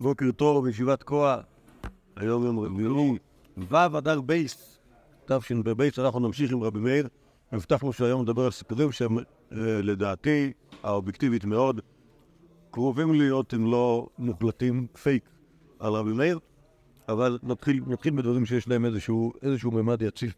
[0.00, 1.40] בוקר טוב, ישיבת כוח,
[2.16, 3.18] היום יום רביעי,
[3.70, 4.78] ו' אדר ב',
[5.24, 7.08] תשפ"ב, אנחנו נמשיך עם רבי מאיר.
[7.52, 9.22] הבטחנו שהיום נדבר על סיפורים שהם אה,
[9.82, 10.52] לדעתי,
[10.82, 11.80] האובייקטיבית מאוד,
[12.70, 15.28] קרובים להיות, אם לא מוחלטים, פייק
[15.78, 16.38] על רבי מאיר,
[17.08, 20.34] אבל נתחיל, נתחיל בדברים שיש להם איזשהו, איזשהו ממד יציב.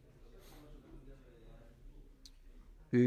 [2.94, 2.98] אה,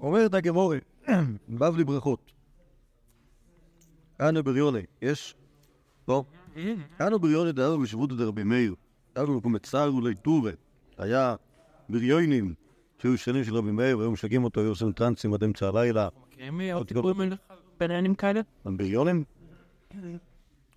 [0.00, 0.78] אומרת הגמרא,
[1.48, 2.32] בבלי ברכות.
[4.20, 5.36] אנו בריוני, יש?
[6.08, 6.24] לא.
[7.00, 8.74] אנו בריוני דאנו בשבות דרבי מאיר.
[9.18, 10.50] אנו קומצרו ליטובה.
[10.98, 11.34] היה
[11.88, 12.54] בריונים
[12.98, 16.08] שהיו שנים של רבי מאיר והיו משגעים אותו, היו עושים טרנסים עד אמצע הלילה.
[16.32, 17.32] מכירים עוד סיפורים
[17.80, 18.40] בעניינים כאלה?
[18.64, 19.24] בריונים?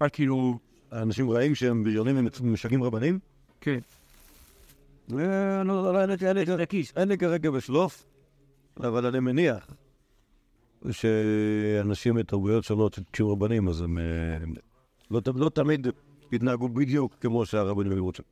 [0.02, 0.60] אה, כאילו...
[0.92, 3.20] אנשים רעים שהם בריונים הם משגעים רבנים?
[3.62, 3.80] כן.
[6.96, 8.06] אין לי- כרגע בשלוף,
[8.78, 9.68] אבל אני מניח
[10.92, 14.04] שאנשים מתרבויות שונות שקשורים רבנים, אז הם אה,
[15.12, 15.88] לא לא תמיד
[16.34, 18.26] התנהגו בדיוק כמו שהרבנים היו רוצים.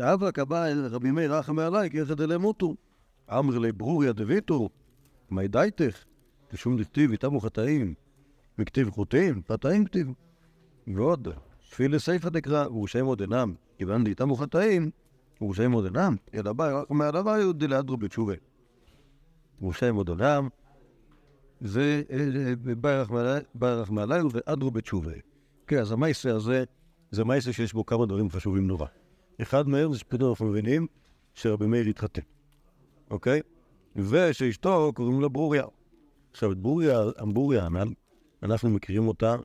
[0.00, 2.74] אבא קבע אל רבי מאיר רחמי עלי, כי יחד אליהם מותו.
[3.30, 4.68] אמר לי ברוריה דוויתו,
[5.30, 6.04] מי דייתך,
[6.50, 7.94] כשום דכתיב איתמו חטאים,
[8.58, 10.12] וכתיב חוטאים, חטאים כתיב.
[10.86, 11.28] ועוד,
[11.70, 14.90] תפילה סיפא דקרא, ורשעים עוד אינם, כיוון דאיתמו חטאים,
[15.40, 18.34] ורשעים עוד אינם, אלא בא, אומר דבר יהודי לאדרו בתשובה.
[19.62, 20.48] ורשעים עוד אינם,
[21.64, 22.02] זה
[23.54, 25.12] ברך מעלינו ואדרו בתשובה.
[25.66, 26.64] כן, אז המייסה הזה,
[27.10, 28.86] זה מייסה שיש בו כמה דברים חשובים נורא.
[29.42, 30.86] אחד מהם זה שפתאום אנחנו מבינים
[31.34, 32.22] שרבי מאיר התחתן,
[33.10, 33.40] אוקיי?
[33.96, 35.64] ושאשתו קוראים לה ברוריה.
[36.30, 37.00] עכשיו, את ברוריה,
[37.32, 37.88] ברוריה הנ"ל,
[38.42, 39.36] אנחנו מכירים אותה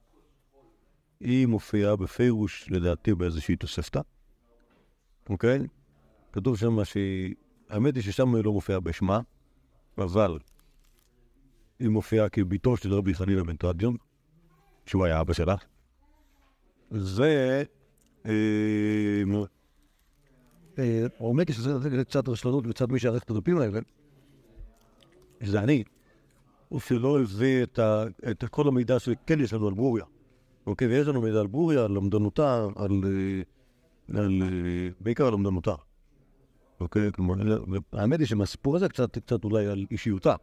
[1.19, 4.01] היא מופיעה בפירוש, לדעתי, באיזושהי תוספתא,
[5.29, 5.59] אוקיי?
[6.33, 7.35] כתוב שם שהיא...
[7.69, 9.19] האמת היא ששם היא לא מופיעה בשמה,
[9.97, 10.39] אבל
[11.79, 13.95] היא מופיעה כביתו של רבי חנינא בן תרדיון,
[14.85, 15.55] שהוא היה אבא שלה.
[16.91, 17.63] זה...
[18.25, 18.31] אה,
[20.79, 23.79] אה, האמת היא שזה קצת רשלנות מצד מי שערך את הדפים האלה,
[25.43, 25.83] שזה אני,
[26.69, 30.05] הוא שלא הביא את, כל המידע שכן יש לנו על ברוריה.
[30.65, 32.91] אוקיי, ויש לנו מידע על ברוריה, על למדנותה, על...
[33.05, 35.75] אה, אה, בעיקר על למדנותה.
[36.79, 37.35] אוקיי, כלומר,
[37.93, 40.35] האמת היא שמהסיפור הזה קצת אולי על אישיותה.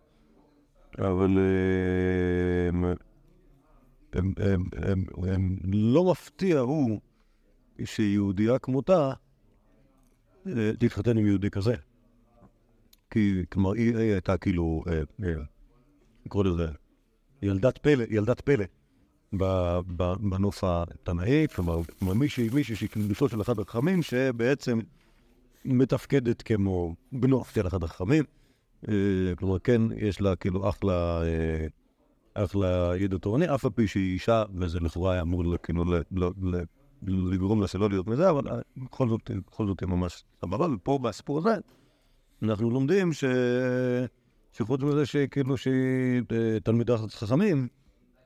[0.99, 2.69] אבל אה,
[4.12, 4.65] הם, הם,
[5.16, 7.00] הם, לא מפתיע הוא
[7.84, 9.12] שיהודייה כמותה
[10.47, 11.75] אה, תתחתן עם יהודי כזה.
[13.10, 15.34] כי, כלומר, היא, הייתה כאילו, אה, אה,
[16.27, 16.66] נקרא לזה,
[17.43, 18.65] ילדת פלא, ילדת פלא.
[20.21, 24.78] בנוף התנאי, כלומר מישהי, מישהי שהיא קדושו של אחד החכמים, שבעצם
[25.65, 28.25] מתפקדת כמו בנו של אחד החכמים.
[28.89, 31.67] אה, כלומר, כן, יש לה כאילו אחלה, אה,
[32.34, 35.84] אחלה ידע תורני, אף על פי שהיא אישה, וזה לכאורה היה אמור כאילו
[37.03, 40.99] לגרום לה שלא להיות מזה, אבל אה, בכל זאת, בכל זאת היא ממש סבבה, ופה
[41.03, 41.55] בסיפור הזה,
[42.43, 43.25] אנחנו לומדים ש...
[44.53, 47.69] שחוץ מזה שכאילו שהיא אה, תלמידה חכמים,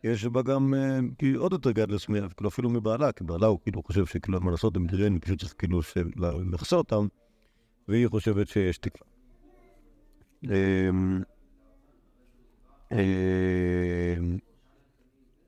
[0.04, 0.75] יש בה גם
[1.19, 4.50] כאילו עוד יותר גדלס, מ- כאילו אפילו מבעלה, כי בעלה הוא כאילו חושב שכאילו מה
[4.50, 7.06] לעשות דריין, פשוט צריך כאילו ש- ל- לחסות אותם,
[7.88, 9.17] והיא חושבת שיש תקווה.
[10.44, 11.22] אמ,
[12.93, 14.38] אמ,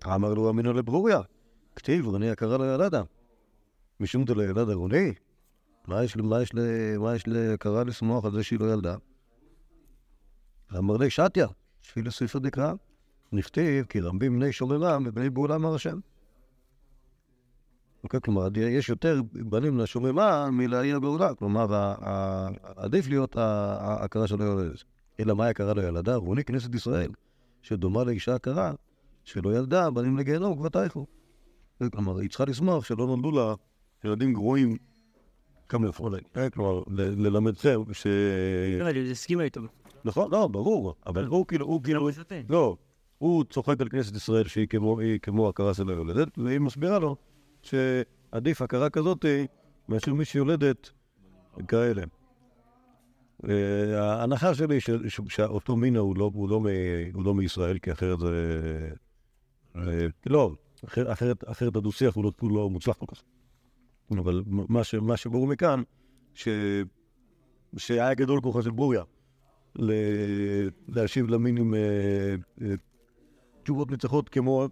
[0.07, 1.21] אמר לו אמינו לברוריה,
[1.77, 3.03] כתיב, רוני יקרה לא ילדה.
[4.01, 5.13] משום דלא ילדה רוני,
[5.89, 6.05] מה
[7.15, 8.97] יש ליקרה לשמוח על זה שהיא לא ילדה?
[10.79, 11.47] אמר לי שתיה,
[11.83, 12.73] שפילה ספר דקרא.
[13.33, 15.99] נכתיב כי רבים בני שומרם ובני בעולה אמר השם.
[18.05, 21.95] אוקיי, כלומר, יש יותר בנים לשוממה מלעיר בעולה, כלומר,
[22.77, 24.85] עדיף להיות ההכרה שלא יולדת.
[25.21, 26.17] אלא מה יקרה לו ילדה?
[26.17, 27.11] רוני כנסת ישראל,
[27.63, 28.73] שדומה לאישה הכרה,
[29.25, 31.07] שלא ילדה, בנים לגיהנום, כבר תייכו.
[31.93, 33.55] כלומר, היא צריכה לשמוח שלא נולדו לה
[34.05, 34.77] ילדים גרועים
[35.73, 36.23] להם.
[36.37, 38.07] אה, כלומר, ללמדכם ש...
[38.79, 39.61] נראה לי, הסכימה איתו.
[40.05, 42.09] נכון, לא, ברור, אבל הוא כאילו, הוא כאילו,
[42.49, 42.77] לא,
[43.19, 47.17] הוא צוחק על כנסת ישראל שהיא כמו, היא כמו הכרה של היולדת, והיא מסבירה לו
[47.63, 49.25] שעדיף הכרה כזאת
[49.89, 50.91] מאשר מי שיולדת
[51.69, 52.03] כאלה.
[53.49, 56.61] אה, ההנחה שלי ש- ש- שאותו מינה הוא לא, לא
[57.25, 58.91] לא מישראל, כי אחרת זה...
[59.77, 60.53] אה, לא,
[60.85, 63.23] אחרת, אחרת, אחרת הדו-שיח הוא לא, לא מוצלח כל כך.
[64.11, 65.83] אבל מה, מה שברור מכאן,
[66.35, 66.49] ש,
[67.77, 69.03] שהיה גדול כוחה של ברוריה.
[70.89, 71.81] להשיב למינים אה,
[72.63, 72.75] אה,
[73.63, 74.69] תשובות ניצחות כמו,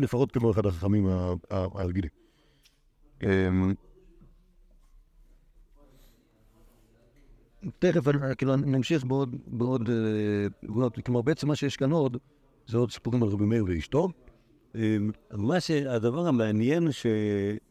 [0.00, 1.06] לפחות כמו אחד החכמים
[1.50, 2.10] הרגילים.
[3.22, 3.74] אמ,
[7.78, 9.94] תכף אני- כאילו, נמשיך בעוד, בעוד, אה,
[10.62, 12.16] בעוד, כלומר בעצם מה שיש כאן עוד,
[12.66, 14.08] זה עוד סיפורים על רבי מאיר ואשתו.
[14.74, 17.06] אמ, מה שהדבר המעניין ש...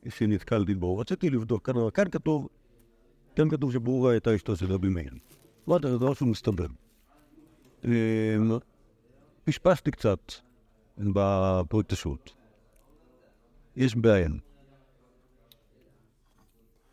[0.09, 2.47] שנתקלתי בו, רציתי לבדוק, כאן, כאן כתוב,
[3.35, 5.13] כאן כתוב שברורה הייתה אשתו של רבי מאיר.
[5.69, 6.65] אמרתי, זה דבר שהוא מסתבר.
[7.85, 7.91] אמ,
[9.43, 10.19] פשפשתי קצת
[10.99, 12.29] בפרויקט השו"ת.
[13.75, 14.29] יש בעיה.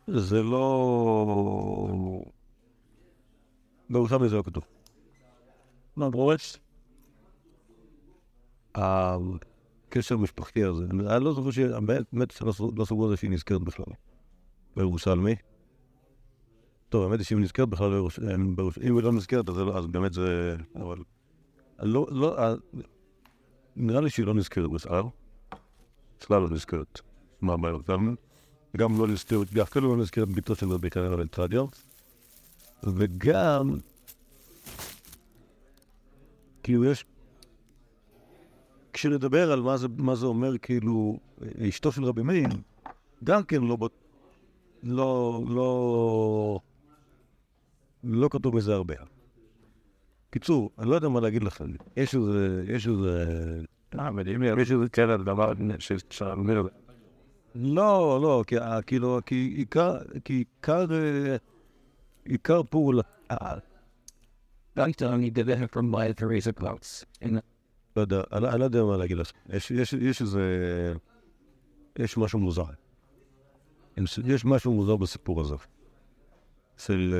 [0.07, 2.23] זה לא...
[3.89, 4.63] בירושלמי זה לא כתוב.
[5.95, 6.57] מה, ברורץ?
[8.75, 11.59] הקשר המשפחתי הזה, אני לא זוכר ש...
[11.59, 12.41] באמת
[12.75, 13.93] לא סגור על זה שהיא נזכרת בכלל
[14.75, 15.35] בירושלמי.
[16.89, 18.55] טוב, האמת היא שאם נזכרת בכלל בירושלמי,
[18.87, 20.55] אם היא לא נזכרת אז באמת זה...
[20.75, 20.97] אבל...
[21.79, 22.35] לא, לא,
[23.79, 25.03] נראה לי שהיא לא נזכרת בכלל.
[26.21, 27.01] בכלל לא נזכרת.
[27.41, 28.15] מה בירושלמי?
[28.77, 31.65] גם לא נזכרת, אפילו לא נזכרת ביתו של רבי קרן אלטרדיו.
[32.83, 33.77] וגם,
[36.63, 37.05] כאילו יש,
[38.93, 41.19] כשנדבר על מה זה, מה זה אומר, כאילו,
[41.69, 42.49] אשתו של רבי מאיר,
[43.23, 43.77] גם כן לא,
[44.83, 46.59] לא, לא,
[48.03, 48.95] לא כתוב בזה הרבה.
[50.39, 51.65] קיצור, אני לא יודע מה להגיד לכם,
[51.97, 53.25] יש איזה, יש איזה...
[53.99, 54.09] אה,
[54.61, 56.65] יש איזה קרן דבר שאפשר לדבר עליו.
[57.55, 58.55] לא, לא, כי,
[58.87, 60.43] כאילו, כי עיקר, כי
[62.25, 63.01] עיקר, פעולה...
[66.59, 67.05] Klaus.
[67.95, 69.31] לא יודע, אני לא יודע מה להגיד לך.
[69.49, 70.93] יש, איזה...
[71.99, 72.63] יש משהו מוזר.
[74.25, 75.55] יש משהו מוזר בסיפור הזה.
[76.77, 77.15] של...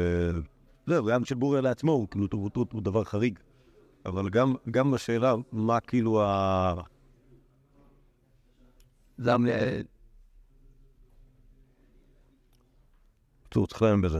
[0.87, 3.39] זהו, גם של בוריה לעצמו, הוא כאילו הוא, הוא דבר חריג.
[4.05, 6.73] אבל גם, גם בשאלה, מה כאילו ה...
[9.17, 9.31] זה
[13.43, 14.19] בקיצור, צריך להאמין בזה.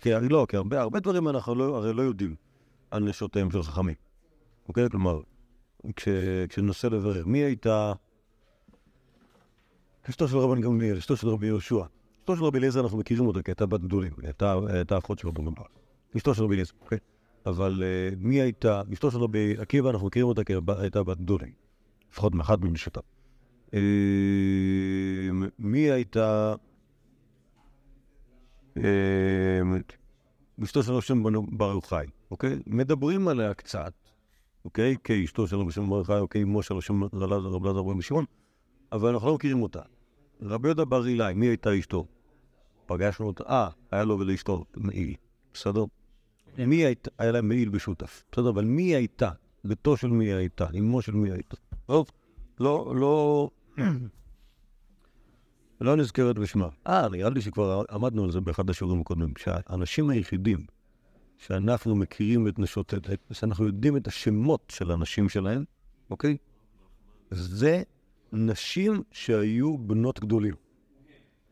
[0.00, 2.36] כי לא, כי הרבה, הרבה דברים אנחנו לא, הרי לא יודעים
[2.90, 3.94] על נשותיהם של חכמים.
[4.68, 4.90] אוקיי?
[4.90, 5.20] כלומר,
[5.96, 6.08] כש,
[6.48, 7.92] כשננסה לברר, מי הייתה
[10.10, 11.84] אשתו של רבן גמליאל, אשתו של רבי יהושע.
[12.26, 14.12] אשתו של רבי אליעזר אנחנו מכירים אותה, כי הייתה בת גדולים,
[14.68, 15.66] הייתה אחות של רבי גמליאל.
[16.16, 16.98] אשתו של רבי אליעזר, אוקיי?
[17.46, 17.82] אבל
[18.18, 21.52] מי הייתה, אשתו של רבי עקיבא, אנחנו מכירים אותה כי הייתה בת גדולים.
[22.10, 23.00] לפחות מאחת ממשותף.
[23.66, 23.74] Uh,
[25.58, 26.54] מי הייתה...
[30.64, 32.58] אשתו של רבי שמעון בר יוחאי, אוקיי?
[32.66, 33.92] מדברים עליה קצת,
[34.64, 34.96] אוקיי?
[35.04, 38.24] כאשתו של רבי שמעון בר יוחאי, או כאימו של רבי אלעזר בן שמעון,
[38.92, 39.82] אבל אנחנו לא מכירים אותה.
[40.42, 42.06] רבי יהודה בר אילאי, מי הייתה אשתו?
[42.86, 45.14] פגשנו אותה, אה, היה לו ולאשתו מעיל,
[45.54, 45.84] בסדר?
[46.58, 48.48] מי הייתה, היה להם מעיל בשותף, בסדר?
[48.48, 49.30] אבל מי הייתה?
[49.64, 50.66] ביתו של מי הייתה?
[50.78, 51.56] אמו של מי הייתה?
[51.86, 52.10] טוב,
[52.60, 53.50] לא, לא...
[55.80, 56.68] לא נזכרת בשמה.
[56.86, 60.66] אה, נראה לי שכבר עמדנו על זה באחד השיעורים הקודמים, שהאנשים היחידים
[61.38, 62.94] שאנחנו מכירים את נשות,
[63.32, 65.64] שאנחנו יודעים את השמות של הנשים שלהם,
[66.10, 66.36] אוקיי?
[67.30, 67.82] זה
[68.32, 70.54] נשים שהיו בנות גדולים,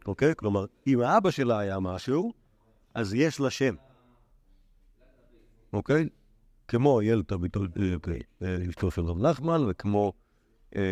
[0.06, 0.35] אוקיי?
[0.37, 2.33] כלומר, אם האבא שלה היה משהו,
[2.95, 3.75] אז יש לה שם,
[5.73, 6.09] אוקיי?
[6.69, 7.37] כמו ילתא
[8.71, 10.12] אשתו של רב נחמן, וכמו
[10.77, 10.83] אה,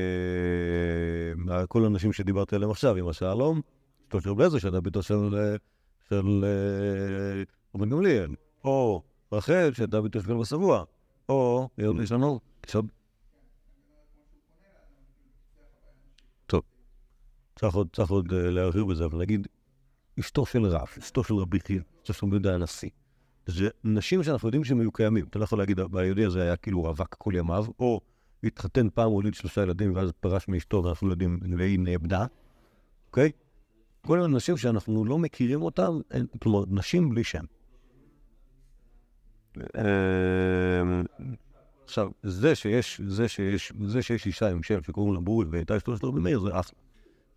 [1.69, 3.61] כל האנשים שדיברתי עליהם עכשיו, עם השלום,
[4.03, 6.45] אשתו של רב לזר, שהייתה ביתו של
[7.75, 8.35] רבן גמליאל,
[8.65, 10.85] או רחל, שהייתה ביתו של כלב השבוע,
[11.29, 11.69] או,
[12.03, 12.83] יש לנו, עכשיו...
[16.47, 16.63] טוב,
[17.63, 19.49] צריך עוד, צריך עוד להרחיב בזה, אבל נגיד,
[20.21, 22.91] אשתו של רב, אשתו של רבי חיל, אשתו של יהודה הנשיא.
[23.47, 25.27] זה נשים שאנחנו יודעים שהם היו קיימים.
[25.31, 28.01] אתה לא יכול להגיד, היהודי הזה היה כאילו רווק כל ימיו, או
[28.45, 32.27] התחתן פעם, הוליד שלושה ילדים, ואז פרש מאשתו, ואנחנו לא יודעים, והיא נאבדה,
[33.07, 33.31] אוקיי?
[34.07, 35.91] כל מיני נשים שאנחנו לא מכירים אותן,
[36.43, 37.45] כלומר, נשים בלי שם.
[41.85, 45.97] עכשיו, זה שיש, זה שיש, זה שיש אישה עם שם שקוראים לה בורל והייתה אשתו
[45.97, 46.79] של רבי מאיר, זה אחלה.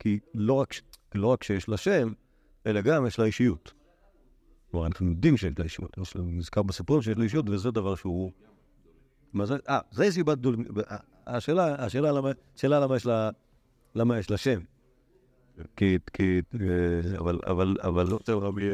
[0.06, 0.74] כי לא רק,
[1.16, 2.14] לא רק שיש לה שם,
[2.66, 3.74] אלא גם יש לה אישיות.
[4.72, 5.98] כלומר, אנחנו יודעים שיש לה אישיות.
[6.02, 8.32] יש לה נזכר בסיפורים שיש לה אישיות, וזה דבר שהוא...
[9.34, 9.56] מה זה?
[9.70, 10.56] אה, זה סיבת דול...
[11.28, 13.30] השאלה, השאלה למה, השאלה למה יש לה,
[13.96, 14.60] למה יש לה שם.
[15.76, 16.42] כי, כי,
[17.18, 18.18] אבל, אבל, אבל לא...
[18.18, 18.70] אצל רבי...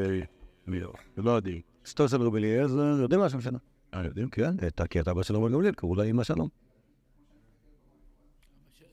[1.18, 1.62] לא יודעים.
[2.08, 3.58] של רבי אליעזר, יודעים מה השם שלה.
[3.94, 4.30] אה, יודעים?
[4.30, 4.58] כן,
[4.90, 6.50] כי הייתה בת של רבי גמליאל, קראו לה אמא שלום.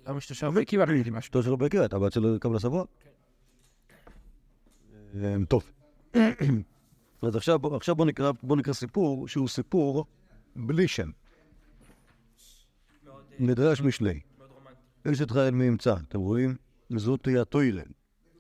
[0.09, 0.53] למה שאתה שם?
[0.55, 1.19] וקיבלתי לי משהו.
[1.19, 2.85] אשתו של רבי עקיבא, הייתה בת של קבלה הסבוע.
[5.49, 5.73] טוב.
[7.23, 7.59] אז עכשיו
[8.43, 10.05] בוא נקרא, סיפור שהוא סיפור
[10.57, 11.11] בלי שם.
[13.39, 14.21] מדרש משלי.
[15.13, 16.57] אשת חיל מי ימצא, אתם רואים?
[16.97, 17.91] זאת תהיה הטוילן.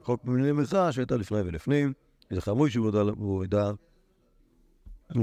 [0.02, 1.92] חוק במיני מצא שהייתה לפני ולפנים,
[2.30, 3.44] זה חמוי שהוא ידע, הוא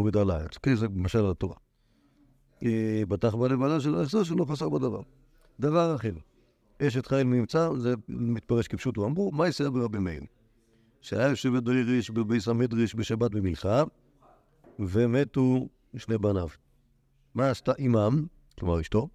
[0.07, 0.57] ידע, לארץ.
[0.57, 1.55] כי זה משל התורה.
[3.07, 5.01] בטח בלבנה של האחזור שלא חסר בדבר.
[5.59, 6.13] דבר אחר,
[6.81, 10.23] אשת חיל מבצע, זה מתפרש כפשוט, הוא אמרו, מה יעשה ברבי מאיר?
[11.01, 13.83] שהיה יושב בדריש בביס המדריש בשבת במלחה,
[14.79, 15.67] ומתו
[15.97, 16.47] שני בניו.
[17.35, 18.25] מה עשתה אימם,
[18.59, 19.09] כלומר אשתו?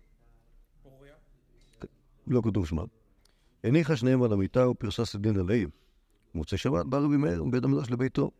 [2.26, 2.84] לא כתוב שמם.
[3.64, 5.68] הניחה שניהם על המיטה ופרסה סדין עליהם.
[6.34, 8.30] מוצאי שבת בא רבי מאיר מבית המדרש לביתו.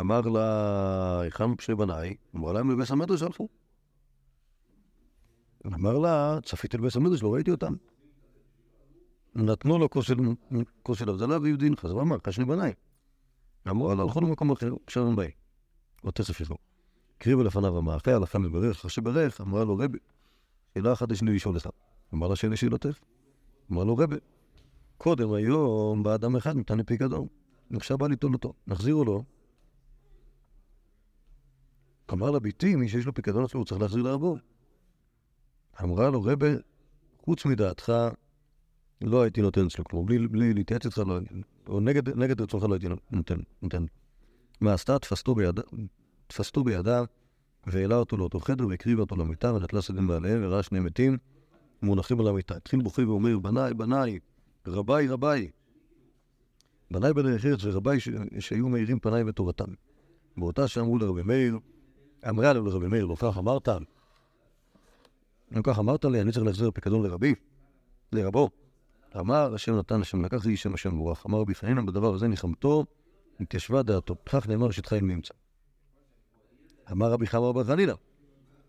[0.00, 2.14] אמר לה, היכן שני בניי?
[2.36, 3.48] אמרה להם לבית המדרש הלכו.
[5.66, 7.74] אמר לה, צפיתי לבית המדרש, לא ראיתי אותם.
[9.36, 10.06] נתנו לו כוס
[10.98, 12.72] של- הבדלה והיו דין חזר ואמר, כאן שני בניי.
[13.68, 15.30] אמרו לה, הלכו למקום אחר, שלום ביי.
[16.04, 16.56] או תכף יבוא.
[17.16, 19.98] הקריבו לפניו המאפה, הלכה מברך, אחרי שברך, אמרה לו, רבי,
[20.74, 21.68] שאלה אחת יש לי לשאול לך.
[22.14, 22.98] אמר לה, שאלה שאלותיך.
[23.72, 24.16] אמר לו, רבי,
[24.98, 27.26] קודם היום באדם אחד נתן לי פיקדון,
[27.76, 29.24] עכשיו בא ליטול אותו, נחזירו לו.
[32.12, 34.38] אמר לה, ביתי, מי שיש לו פיקדון אצלו, הוא צריך להחזיר לעבור.
[35.82, 36.52] אמרה לו, רבי,
[37.24, 37.92] חוץ מדעתך,
[39.00, 41.18] לא הייתי נותן אצלו כלום, בלי, להתייעץ איתך, לא,
[41.68, 42.88] או נגד, רצונך לא הייתי
[43.62, 43.84] נותן.
[44.60, 44.98] מה עשתה?
[46.28, 47.02] תפסתו בידה,
[47.66, 51.16] והעלה אותו לאותו חדר, והקריבה אותו למיטה, ונטלה סדים מעליהם, וראה שני מתים
[51.82, 52.56] מונחים על המיטה.
[52.56, 54.18] התחיל בוכי ואומר, בניי, בניי,
[54.66, 55.50] רביי, רביי.
[56.90, 57.98] בניי בדרך ארץ ורביי.
[58.38, 59.72] שהיו מאירים פניי בתורתם.
[60.36, 61.58] באותה שאמרו לרבי מאיר,
[62.28, 63.68] אמרה לו לרבי מאיר, לא כך אמרת,
[65.50, 67.34] לא כך אמרת לי, אני צריך להחזיר פיקדון לרבי,
[68.12, 68.50] לרבו.
[69.20, 71.26] אמר, השם נתן, השם לקח, יהי שם השם מבורך.
[71.26, 72.84] אמר רבי חנינא, בדבר הזה ניחמתו,
[73.40, 74.16] התיישבה דעתו.
[74.26, 75.34] בכך נאמר שתחיל ממצא.
[76.92, 77.94] אמר רבי חמא בר חנינא,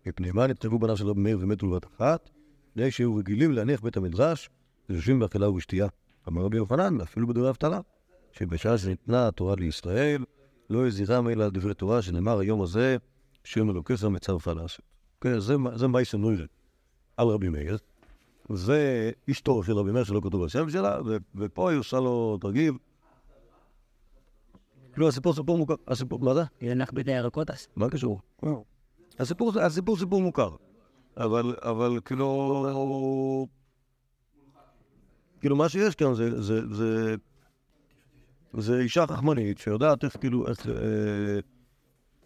[0.06, 2.30] מפני מה נכתבו בניו של רבי מאיר ומתו בבת אחת?
[2.70, 4.50] מפני שהיו רגילים להניח בית המדרש,
[4.88, 5.86] ויושבים באכילה ובשתייה.
[6.28, 7.80] אמר רבי יוחנן, אפילו בדברי אבטלה,
[8.32, 10.24] שבשעה שניתנה התורה לישראל,
[10.70, 12.96] לא הזהירם אלא על דברי תורה, שנאמר היום הזה,
[13.44, 14.84] שם אלוקיך מצרפה לעשות.
[15.20, 16.46] כן, זה, זה מייסן נוירן
[17.16, 17.78] על רבי מאיר.
[18.48, 20.98] זה אשתו של רבי מאיר שלא כתוב בשם שלה,
[21.34, 22.74] ופה היא עושה לו תרגיל.
[24.92, 26.42] כאילו הסיפור סיפור מוכר, הסיפור, מה זה?
[26.60, 27.66] ילך בית הירקות אז.
[27.76, 28.20] מה קשור?
[29.18, 30.56] הסיפור, הסיפור סיפור מוכר,
[31.16, 33.46] אבל, אבל כאילו,
[35.40, 37.14] כאילו מה שיש כאן זה, זה, זה,
[38.52, 40.74] זה אישה חכמנית שיודעת איך כאילו, איך, אה,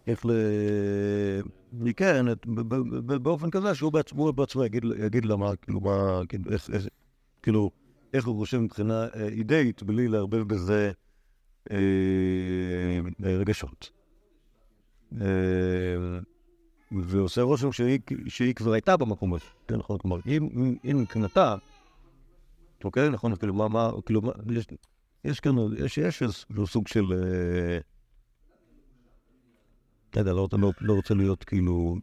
[0.07, 0.31] איך ל...
[1.95, 2.25] כן,
[3.21, 6.69] באופן כזה שהוא בעצמו, בעצמו יגיד, לה מה, כאילו, מה, כאילו, איך,
[7.41, 7.71] כאילו,
[8.25, 10.91] הוא חושב מבחינה אה, אידאית, בלי לערבב בזה
[11.71, 11.77] אה,
[13.23, 13.91] רגשות.
[15.21, 15.27] אה,
[16.91, 17.71] ועושה רושם
[18.27, 19.97] שהיא, כבר הייתה במקום הזה, כן, נכון?
[19.97, 21.55] כלומר, אם, מבחינתה,
[22.83, 24.21] אוקיי, נכון, כאילו, מה, מה, כאילו,
[25.23, 27.05] יש, כאן, יש איזשהו סוג של,
[30.17, 31.95] אה, לא יודע, לא, לא, לא רוצה להיות כאילו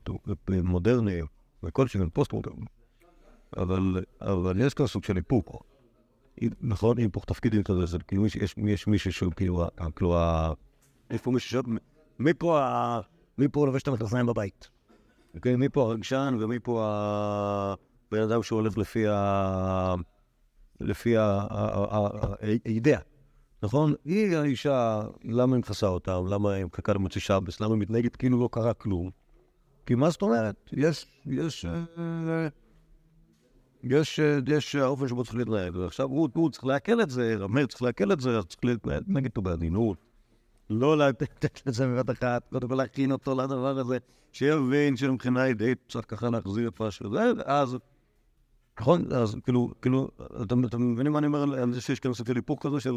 [0.62, 1.20] מודרני,
[1.62, 2.66] וכל שכן פוסט מודרני,
[3.56, 3.80] אבל,
[4.20, 5.16] אבל יש כאן סוג של.
[6.36, 9.64] היא- נכון, היפוך תפקידים כזה, זה כאילו, יש, יש, יש מישהו שהוא כאילו,
[9.96, 10.52] כאילו, ה-
[11.10, 11.64] יש פה מישהו ש...
[12.18, 13.00] מפה ה...
[13.38, 14.68] מפה הוא לובש את המכנסיים בבית.
[15.34, 15.56] אוקיי?
[15.56, 16.84] מפה הרגשן ומפה
[18.12, 19.94] הבן אדם שהולך לפי ה...
[20.80, 21.14] לפי
[22.64, 22.98] האידאה,
[23.62, 23.94] נכון?
[24.04, 26.24] היא האישה, למה היא מכסה אותם?
[26.28, 27.60] למה היא מחכה למוצאי שבס?
[27.60, 29.10] למה היא מתנהגת כאילו לא קרה כלום?
[29.86, 30.70] כי מה זאת אומרת?
[30.72, 32.48] יש, יש, אה,
[33.82, 37.66] יש, אה, יש האופן שבו צריך להתנהג, ועכשיו הוא, הוא צריך לעכל את זה, רמר
[37.66, 39.98] צריך לעכל את זה, אז צריך להתנהג איתו בעדינות.
[40.70, 43.98] לא לתת לזה בבת אחת, קודם כל להכין אותו לדבר הזה,
[44.32, 47.76] שיבין שמבחינה אידאית צריך ככה להחזיר את מה שזה, ואז,
[48.80, 49.12] נכון?
[49.12, 50.08] אז כאילו, כאילו,
[50.42, 52.94] אתם, אתם מבינים מה אני אומר על- זה שיש כאן של היפוך כזה של,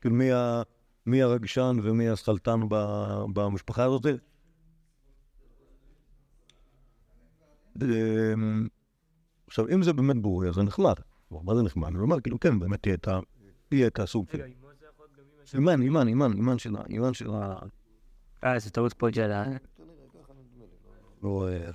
[0.00, 0.62] כאילו, מי, ה,
[1.06, 2.08] מי הרגשן ומי
[2.68, 4.06] ב- במשפחה הזאת?
[7.82, 8.68] אמ,
[9.46, 10.94] עכשיו, אם זה באמת בורי, אז זה נחמד.
[11.30, 11.88] מה זה נחמד?
[11.88, 13.20] אני אומר, כאילו, כן, באמת תהיה את ה...
[13.68, 14.42] תהיה את הסוג של...
[15.54, 16.80] אימן, אימן, אימן, אימן של ה...
[16.88, 17.58] אימן של ה...
[18.44, 19.44] אה, זה טעות פה של ה...
[21.22, 21.70] לא רואה...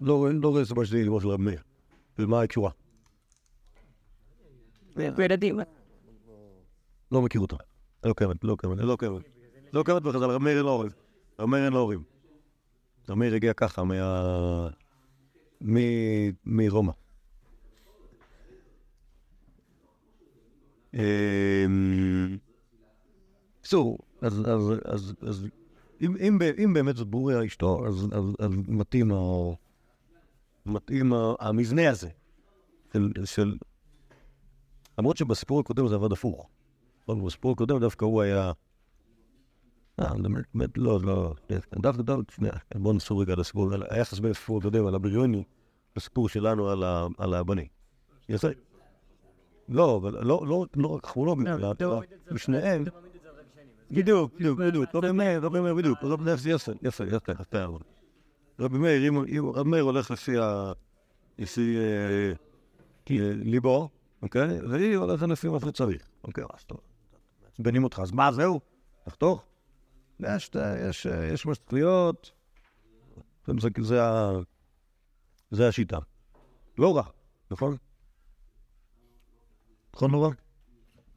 [0.00, 1.62] לא רואה, לא רואה סיבה שזה אמו של רב מאיר.
[2.18, 2.70] ומה היא קשורה?
[4.96, 5.60] ילדים.
[7.12, 7.56] לא מכיר אותה.
[8.04, 9.22] לא קיימת, לא קיימת, לא קיימת.
[9.72, 10.90] לא קיימת בכלל, רב מאיר אין לו הורים.
[11.38, 12.02] רב מאיר אין לו הורים.
[13.08, 14.68] רב מאיר הגיע ככה, מה...
[16.46, 16.92] מרומא.
[20.94, 22.38] אמ,
[23.60, 25.46] בקיצור, אז,
[26.00, 29.10] אם, באמת זאת ברוריה אשתו, אז, מתאים,
[30.66, 32.08] מתאים המבנה הזה
[33.24, 33.56] של...
[34.98, 36.48] למרות שבסיפור הקודם זה עבד הפוך.
[37.14, 38.52] בסיפור הקודם דווקא הוא היה...
[40.00, 40.14] אה,
[40.54, 44.58] באמת, לא, לא, דווקא, דווקא, שנייה, בוא נסור רגע על הסיפור, על היחס בין הסיפור
[44.58, 45.44] הקודם, על הבריוני,
[45.96, 46.68] לסיפור שלנו
[47.18, 47.68] על הבני.
[48.28, 48.48] יפה.
[49.68, 52.00] לא, אבל לא, לא, לא רק כרונולוגיה, אלא
[52.32, 52.84] בשניהם.
[53.90, 57.78] בדיוק, בדיוק, בדיוק, רבי מאיר, רבי מאיר, בדיוק, רבי מאיר, יפה, יפה, יפה, יפה, אבל.
[58.60, 60.72] רבי מאיר, אם- אם רבי מאיר הולך לפי ה...
[61.38, 62.32] לפי אה,
[63.10, 63.88] אה, ליבו,
[64.22, 64.60] אוקיי?
[64.68, 66.44] והיא הולכת לפי מה שצריך, אוקיי?
[66.54, 66.78] אז טוב,
[67.58, 68.60] מעצבנים אותך, אז מה, זהו?
[69.04, 69.44] תחתוך?
[70.20, 70.50] יש,
[70.88, 72.30] יש, יש משטריות,
[73.46, 74.00] זה, זה,
[75.50, 75.98] זה השיטה.
[76.78, 77.02] לא רע,
[77.50, 77.76] נכון?
[79.94, 80.30] נכון לא רע?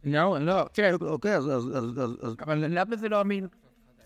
[0.03, 3.47] לא, לא, כן, אוקיי, אז, אז, אז, אז, אז אבל למה זה לא אמין?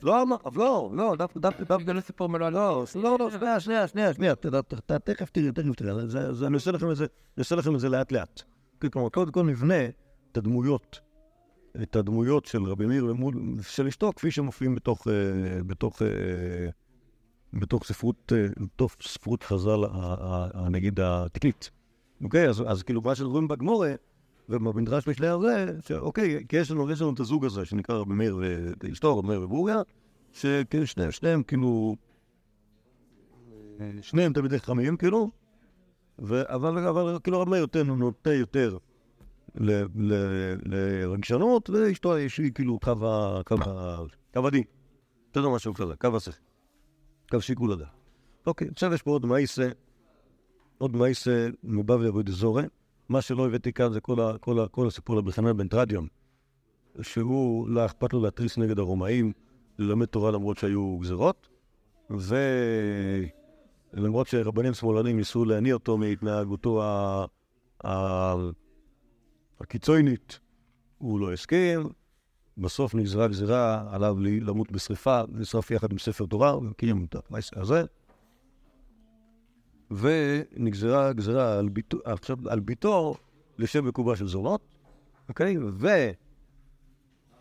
[0.02, 3.60] לא, אמר- לא, לא, דווקא, דווקא, דווקא, זה לא סיפור מלא, לא, לא, לא, שנייה,
[3.60, 4.46] שנייה, שנייה, שנייה, ת-
[4.92, 5.94] תכף תראה, תכף תראה,
[6.48, 7.12] אני עושה לכם את זה, אני
[7.42, 8.42] עושה לכם את זה לאט לאט.
[8.92, 9.86] כלומר, קודם כל נבנה
[10.32, 11.00] את הדמויות,
[11.82, 16.08] את הדמויות של רבי מאיר ומול, של אשתו, כפי שמופיעים בתוך, אה, בתוך, אה,
[17.54, 19.80] בתוך ספרות, אה, בתוך ספרות חז"ל,
[20.70, 21.72] נגיד, התקנית.
[22.24, 23.94] אוקיי, אז, אז כאילו מה שאנחנו רואים בגמורה,
[24.50, 28.38] ובמדרש משלי הזה, שאוקיי, כי יש לנו, יש לנו את הזוג הזה, שנקרא רבי מאיר
[28.84, 29.82] ואשתו, רבי מאיר ובוריה,
[30.32, 31.96] שכאילו שניהם, כאילו,
[34.02, 35.32] שניהם תלמידי חכמים, כאילו,
[36.22, 38.78] ו- אבל, אבל כאילו רבי מאיר נוטה יותר
[40.66, 42.80] לרגשנות, ואשתו יש לי כאילו
[44.34, 44.64] קו הדין.
[45.32, 46.38] אתה יודע משהו כזה, קו השכל.
[47.32, 47.88] קו שיקול הדעת.
[48.48, 49.70] אוקיי, עכשיו יש פה עוד מאיסה,
[50.78, 52.64] עוד מאיסה מבבלי אבו דזורי.
[53.10, 56.08] מה שלא הבאתי כאן זה כל, הסיפור חנן בן טרדיון,
[57.02, 59.32] שהוא, לא אכפת לו להתריס נגד הרומאים,
[59.80, 61.48] ללמד תורה למרות שהיו גזירות,
[63.94, 68.36] ולמרות שרבנים שמאלנים ניסו להניא אותו מהתנהגותו ה...
[69.60, 70.40] הקיצונית,
[70.98, 71.90] הוא לא הסכים,
[72.58, 77.84] בסוף נגזרה גזירה עליו למות בשריפה, נשרף יחד עם ספר תורה, קיים את המעשה הזה.
[79.92, 83.16] ונגזרה גזירה על ביתו, עכשיו, על ביתו
[83.58, 84.62] לשם בקובה של זונות,
[85.30, 85.58] אוקיי?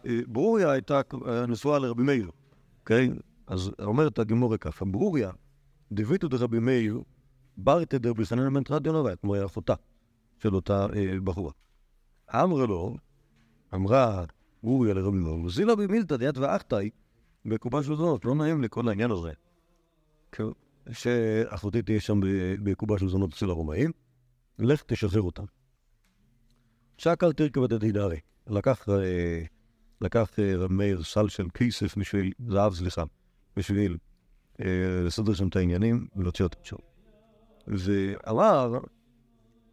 [0.05, 2.31] וברוריה הייתה אה, נשואה לרבי מאיר,
[2.81, 3.11] אוקיי?
[3.47, 5.31] אז אומרת הגמורה ככה, ברוריה,
[5.93, 7.01] דביתו דרבי מאיר,
[7.57, 9.75] בר תדר בסנן בן טרדיונובה, כמו היא אחותה
[10.39, 11.53] של אותה אה, בחורה.
[12.35, 12.97] אמרה לו,
[13.75, 14.25] אמרה
[14.63, 16.91] ברוריה לרבי מאיר, זילה במילתא דיית ואחתאי
[17.45, 19.33] בקובה של זונות, לא נעים לי כל העניין הזה.
[20.33, 20.45] כן.
[20.93, 23.93] שאחותי תהיה שם ב- בקובה של זונות אצל הרומאים,
[24.59, 25.45] לך תשחרר אותם.
[26.99, 28.21] שקל תרכב דדידרי.
[28.47, 29.43] לקח, אה,
[30.01, 33.03] לקח אה, רב מאיר סל של כסף בשביל, זהב סליחה,
[33.57, 33.97] בשביל
[34.61, 36.77] אה, לסדר שם את העניינים ולהוציא אותם שם.
[37.67, 38.79] ואמר,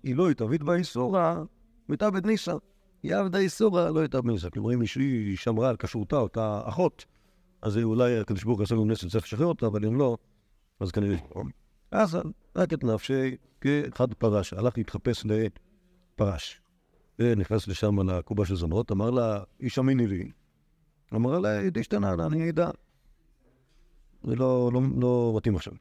[0.04, 1.44] היא לא התאבית באיסורה,
[1.92, 2.22] מתאבד.
[3.04, 4.50] היא עבדה איסורה, לא התאבד ניסה.
[4.50, 7.06] כלומר, אם היא שמרה על כשרותה, אותה אחות,
[7.62, 10.18] אז אולי הקדוש ברוך הוא עשה לנו נס וצריך לשחרר אותה, אבל אם לא,
[10.80, 11.18] אז כנראה.
[11.92, 12.18] אז
[12.56, 16.62] רק את נפשי כאחד פרש, הלך להתחפש לפרש.
[17.20, 20.32] ונכנס לשם לקובה של זונות, אמר לה, איש אמיני לי.
[21.16, 22.70] אמר לה, תשתנה, אני אדע.
[24.24, 25.74] זה לא, לא, לא מתאים עכשיו.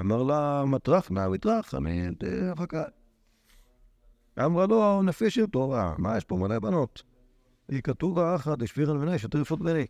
[0.00, 2.08] אמר לה, מטרח, נא מטרח, אני
[2.52, 2.82] אחר כך.
[4.44, 7.02] אמרה לו, נפי שיר תורה, מה יש פה מלא בנות?
[7.68, 9.86] היא כתובה אחת, השביר על מיני, שוטר יפות בני.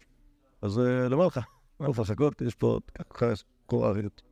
[0.63, 1.41] אז אה, למה לך?
[1.81, 2.43] מה לך שקות?
[2.43, 2.79] יש פה
[3.11, 3.33] ככה
[3.93, 4.23] אחרת.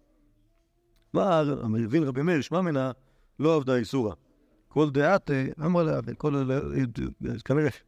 [1.13, 2.93] מה, המבין רבי מאיר, שמע מנה,
[3.39, 4.15] לא עבדה איסורה.
[4.69, 5.31] כל דעת,
[5.65, 6.51] אמרה לה, כל,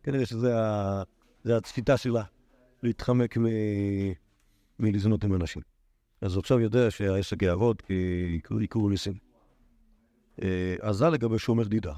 [0.03, 1.03] כנראה, שזה ה-
[1.45, 2.23] זה השיטה שלה,
[2.83, 3.37] להתחמק
[4.79, 5.63] מלזנות עם אנשים.
[6.21, 9.15] אז הוא עכשיו יודע שהעסק יעבוד, כי יקרו ניסים.
[10.43, 11.95] אה, אז זה לגבי שומר דידה.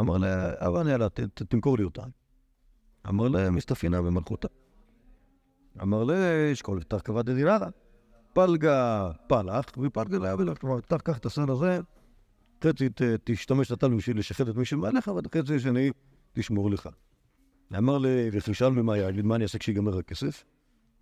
[0.00, 2.02] אמר לה, ת- ת- תמכור לי אותה.
[3.08, 4.48] אמר לה, מסתפינה במלכותה.
[5.82, 7.68] אמר לה, אשכול תרכבה דדינרה.
[8.32, 10.58] פלגה פלח, ופלגה לה ולך.
[10.60, 11.80] כלומר, תח קח את הסל הזה,
[12.64, 12.88] חצי
[13.24, 15.90] תשתמש נתן בשביל לשחט את מי שמעליך, ואת החצי השני
[16.32, 16.88] תשמור לך.
[17.78, 20.44] אמר לה, וחשל ממה יגיד, מה אני אעשה כשיגמר הכסף?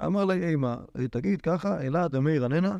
[0.04, 0.74] אמר לה, אימא,
[1.10, 2.76] תגיד ככה, אלעד אמי רננה,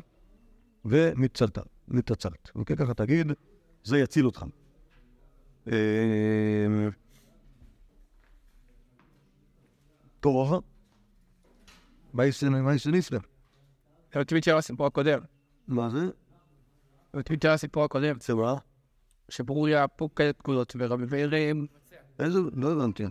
[0.85, 2.51] ומתצלת, מתעצלת.
[2.55, 3.31] אוקיי, ככה תגיד,
[3.83, 4.45] זה יציל אותך.
[5.71, 6.89] אה,
[10.19, 10.61] טוב,
[12.13, 12.47] מה יעשה
[12.91, 13.19] נפלא?
[14.13, 15.19] זה בטוויטר הסיפור הקודם.
[15.67, 16.09] מה זה?
[17.13, 18.55] בטוויטר הסיפור הקודם, זה מה?
[19.29, 21.67] שברוריה פוקדת פקודות ורבי מאירים,
[22.19, 22.39] איזה?
[22.53, 23.03] לא הבנתי.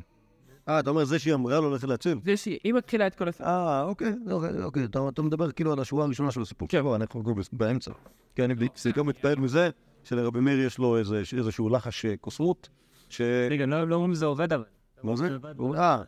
[0.69, 2.19] אה, אתה אומר זה שהיא אמרה לו ללכת להציל?
[2.25, 3.47] זה שהיא מתחילה את כל הסיפור.
[3.47, 4.85] אה, אוקיי, אוקיי, אוקיי.
[4.85, 6.69] אתה, מדבר כאילו על השורה הראשונה של הסיפור.
[6.69, 7.93] כן, בוא, אנחנו באמצע.
[8.35, 9.71] כן, אני בעיקר מתפעל מזה
[10.05, 12.69] שלרבי מאיר יש לו איזה, איזשהו לחש אה, קוסמות,
[13.09, 13.21] ש...
[13.51, 14.65] רגע, לא לא אומרים זה עובד אבל.
[15.03, 15.29] מה זה?
[15.77, 16.03] אה,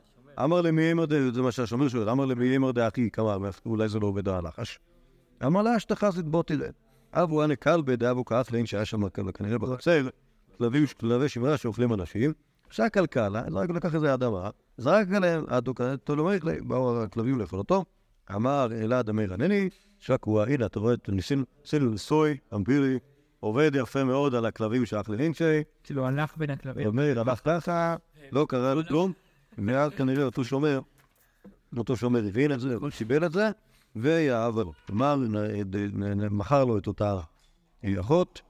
[0.45, 3.89] אמר למי אמר דה, זה מה שהשומר שואל, אמר למי אמר דה אחי, כמה, אולי
[3.89, 4.79] זה לא עובד הלחש.
[5.47, 6.69] אמר לה, שתחזית בוא תראה.
[7.13, 10.09] אבו אנה כלבה דאבו כאף לין שהיה שם כנראה בחצר,
[10.59, 12.33] כלבים, כלבי שמרה שאוכלים אנשים,
[12.71, 15.45] שהכלכלה, זרק לקח איזה אדמה, זרק עליהם,
[16.05, 17.85] תולומריך להם, באו הכלבים לאכול אותו,
[18.35, 22.99] אמר אלעד אמיר ענני, שקוע, הנה אתה רואה, ניסינו לסוי, אמפירי,
[23.41, 26.87] עובד יפה מאוד על הכלבים של אחלה לינצ'י, כאילו הלך בין הכלבים.
[26.87, 27.97] אומר, הלך ככה,
[28.33, 29.13] לא קרה לו כלום,
[29.59, 30.81] ואז כנראה אותו שומר,
[31.77, 33.51] אותו שומר הבין את זה, שיבל את זה,
[33.97, 34.73] ויאהב לו.
[34.87, 35.17] כלומר,
[36.31, 37.21] מכר לו את אותה
[38.01, 38.41] אחות,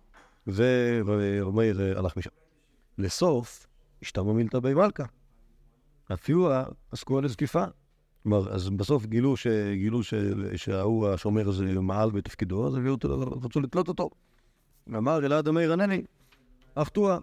[0.47, 2.31] ואומר, הלך משם.
[2.99, 3.67] לסוף,
[4.03, 5.05] השתמע מילתא בי מלכה.
[6.13, 6.51] אפילו
[6.93, 7.65] עסקו על זקיפה.
[8.23, 10.01] כלומר, אז בסוף גילו שגילו
[10.57, 12.75] שההוא, השומר הזה, מעל בתפקידו, אז
[13.45, 14.11] רצו לתלות אותו.
[14.89, 16.03] אמר אלעד המאיר ענני,
[16.75, 17.19] אחתוה.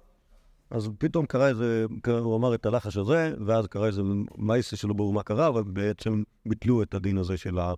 [0.70, 4.02] אז פתאום קרה איזה, הוא אמר את הלחש הזה, ואז קרה איזה
[4.38, 7.74] מייסה שלא ברור מה קרה, אבל בעצם ביטלו את הדין הזה של, ה,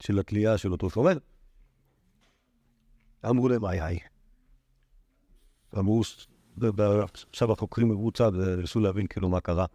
[0.00, 1.18] של התלייה של אותו שומר.
[3.28, 3.98] אמרו להם, איי איי.
[5.78, 6.02] אמרו,
[7.30, 9.66] עכשיו החוקרים עברו צד וניסו להבין כאילו מה קרה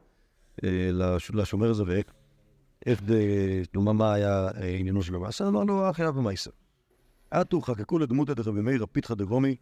[0.64, 0.90] אה,
[1.34, 2.06] לשומר הזה ואיך,
[3.74, 6.52] כלומר, מה היה עניינו של המעשה, אמר לו, אחי אבי מייסר.
[7.32, 9.56] עטו חקקו לדמות את רבי מאיר הפיתחא דגומי,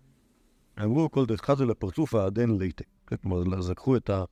[0.84, 2.84] אמרו כל דרך חזה לפרצוף העדן ליטה.
[3.06, 4.24] כלומר, אז לקחו את ה...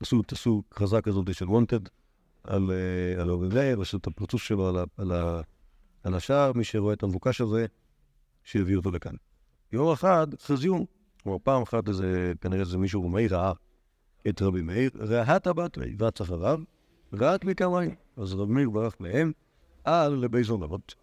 [0.00, 1.80] עשו, עשו כרזה כזאת של וונטד
[2.44, 2.70] על
[3.30, 4.68] רבי מאיר, עשו את הפרצוף שלו
[6.04, 7.66] על השער, מי שרואה את המבוקש הזה,
[8.44, 9.14] שיביא אותו לכאן.
[9.72, 10.84] יום אחד חזיון,
[11.22, 13.52] כלומר פעם אחת איזה, כנראה איזה מישהו רומאי ראה
[14.28, 14.90] את רבי מאיר,
[15.36, 16.60] את הבת רץ אחריו,
[17.12, 17.94] ראת מכמיים.
[18.16, 19.32] אז רבי מאיר ברח מהם,
[19.84, 20.94] על לביזון אבות.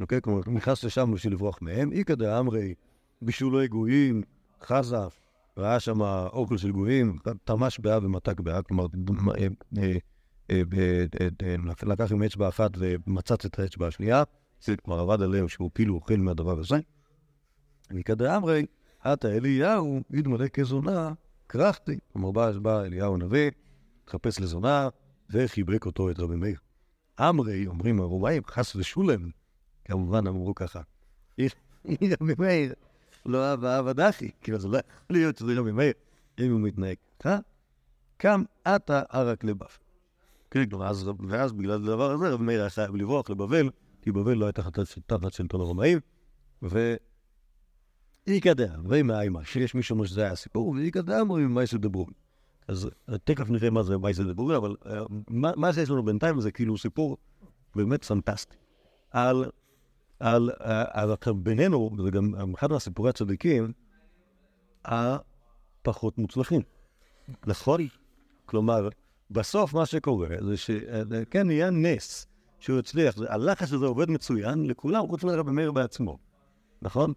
[0.00, 0.20] אוקיי?
[0.22, 1.92] כלומר, נכנס לשם בשביל לברוח מהם.
[1.92, 2.74] איכא דאמרי,
[3.22, 4.22] בישולי גויים,
[4.62, 4.96] חזה,
[5.56, 6.00] ראה שם
[6.32, 8.86] אוכל של גויים, תמש באה ומתק באה, כלומר,
[11.82, 14.22] לקח עם אצבע אחת ומצץ את האצבע השנייה,
[14.60, 16.76] זה כלומר עבד עליהם שהוא כאילו אוכל מהדבר הזה.
[17.96, 18.66] איכא דאמרי,
[19.00, 21.12] עתה אליהו, ידמלא כזונה,
[21.48, 21.98] כרכתי.
[22.12, 23.50] כלומר, בא אליהו הנביא,
[24.04, 24.88] התחפש לזונה,
[25.30, 26.58] וחיבק אותו את רבי מאיר.
[27.20, 29.30] אמרי, אומרים הרומאים, חס ושולם,
[29.90, 30.80] כמובן אמרו ככה.
[32.20, 32.74] רבי מאיר
[33.26, 35.92] לא אהב אהב דחי, כאילו זה לא יכול להיות שזה רבי מאיר,
[36.40, 37.38] אם הוא מתנהג ככה.
[38.16, 39.66] קם עתה ערק לבבל.
[40.50, 40.64] כן,
[41.28, 43.70] ואז בגלל הדבר הזה רבי מאיר היה חייב לברוח לבבל,
[44.02, 44.62] כי בבל לא הייתה
[45.06, 45.98] תחת שלטון הרומאים,
[46.62, 46.94] ו...
[48.26, 52.14] איכא דאמרי מאיימה, שיש מישהו שזה היה הסיפור, ואיכא דאמרי ממאייסא דבורין.
[52.68, 52.90] אז
[53.24, 54.76] תכף נראה מה זה מאייסא דבורין, אבל
[55.30, 57.16] מה שיש לנו בינתיים זה כאילו סיפור
[57.74, 58.56] באמת פנטסטי.
[59.10, 59.44] על
[60.20, 60.50] על,
[60.92, 63.72] על בינינו, וזה גם אחד מהסיפורי הצדיקים,
[64.84, 66.62] הפחות מוצלחים.
[67.46, 67.80] נכון?
[68.46, 68.88] כלומר,
[69.30, 72.26] בסוף מה שקורה זה שכן, נהיה נס
[72.58, 76.18] שהוא הצליח, הלחץ הזה עובד מצוין לכולם, חוץ מרבי מאיר בעצמו,
[76.82, 77.12] נכון?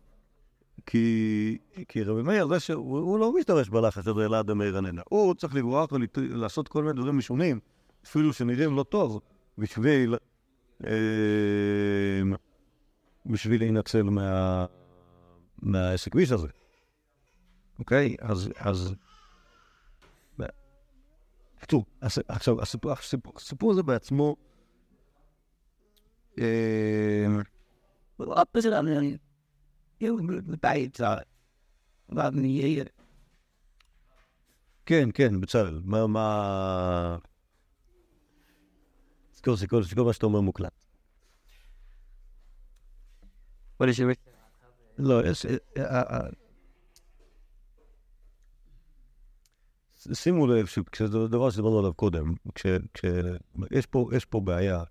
[0.86, 5.02] כי, כי רבי מאיר, זה שהוא לא משתמש בלחץ הזה אלעד המאיר עננה.
[5.10, 7.60] הוא צריך לברוח ולעשות כל מיני דברים משונים,
[8.06, 9.22] אפילו שנראים לא טוב,
[9.58, 10.16] בשביל...
[10.86, 12.22] אה,
[13.26, 14.66] בשביל להינצל מה...
[15.62, 16.48] מהעסק כביש הזה.
[17.80, 18.16] אוקיי?
[18.22, 18.50] אז...
[18.56, 18.94] אז...
[20.38, 21.86] בקיצור,
[22.28, 24.36] עכשיו, הסיפור, הזה בעצמו...
[34.86, 36.08] כן, כן, בצלאל, מה...
[36.08, 37.18] מה...
[39.34, 40.83] זכור, זכור, זכור מה שאתה אומר מוקלט.
[43.84, 44.16] What is your...
[44.98, 45.22] לא.
[50.14, 50.66] שימו לב
[50.96, 52.34] שזה דבר שדיברנו עליו קודם,
[54.12, 54.84] יש פה בעיה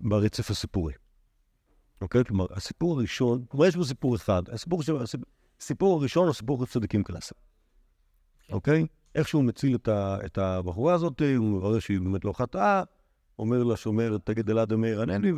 [0.00, 0.92] ברצף הסיפורי.
[2.00, 2.24] אוקיי?
[2.24, 4.42] כלומר, הסיפור הראשון, כלומר, יש בו סיפור אחד,
[5.60, 7.40] הסיפור הראשון הוא סיפור צדיקים קלאסיים.
[8.52, 8.86] אוקיי?
[9.14, 9.78] איך שהוא מציל
[10.26, 12.82] את הבחורה הזאת, הוא מברר שהיא באמת לא חטאה,
[13.38, 15.32] אומר לשומר, תגיד אלעד אמיר ענני,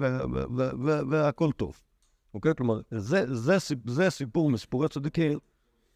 [1.11, 1.81] והכל טוב.
[2.35, 2.55] אוקיי?
[2.55, 5.39] כלומר, זה, זה, זה סיפור מסיפורי צדיקים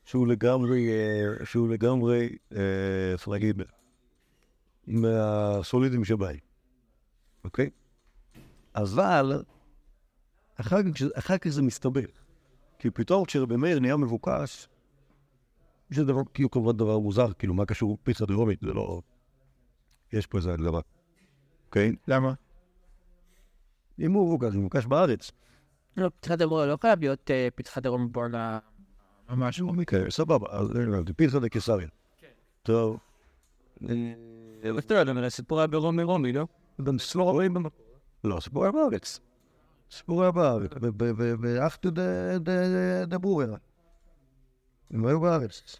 [0.04, 3.62] שהוא לגמרי, אה, שהוא לגמרי, אה, איך להגיד,
[4.86, 6.36] מהסולידים שבהם,
[7.44, 7.70] אוקיי?
[8.74, 9.42] אבל
[10.56, 12.06] אחר כך, אחר כך זה מסתבך.
[12.78, 14.68] כי פתאום כשרבי מאיר נהיה מבוקש,
[15.90, 19.00] זה דבר, כאילו כמובן דבר מוזר, כאילו מה קשור פיצה דרומית, זה לא...
[20.12, 20.80] יש פה איזה דבר,
[21.66, 21.92] אוקיי?
[22.08, 22.32] למה?
[23.98, 25.30] אם הוא מבוקש, הוא מבוקש בארץ.
[25.96, 28.58] לא, פתחת דרום לא חייב להיות פתחת דרום בורנה
[29.28, 29.60] ממש.
[29.60, 30.68] אוקיי, סבבה, אז
[31.16, 31.88] פיתחא דקיסריה.
[32.62, 32.98] טוב,
[33.82, 36.46] אבל אתה יודע, אבל הסיפור היה ברומי רומי, לא?
[36.82, 37.86] גם רואים במקור.
[38.24, 39.20] לא, סיפור היה בארץ.
[39.90, 40.70] סיפור היה בארץ,
[41.42, 41.88] ואחטו
[43.06, 43.48] דבוריה.
[44.90, 45.78] הם היו בארץ.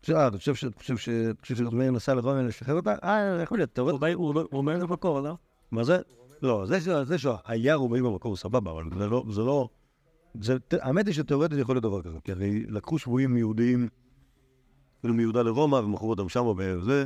[0.00, 0.64] עכשיו, אתה חושב ש...
[0.76, 1.08] חושב ש...
[1.40, 2.94] חושב שמאיר נסע לרומי לשחרר אותה?
[3.04, 4.12] אה, יכול להיות, אתה רואה?
[4.12, 5.34] הוא אומר במקור, לא?
[5.70, 5.98] מה זה?
[6.42, 6.66] לא,
[7.04, 9.24] זה שהיה רומאי במקור, סבבה, אבל זה לא...
[9.30, 9.68] זה לא...
[10.40, 13.88] זה, האמת היא שתאורטית יכול להיות דבר כזה, כי הרי לקחו שבויים יהודיים,
[15.00, 17.04] כאילו מיהודה לרומא, ומכרו אותם שמה וזה,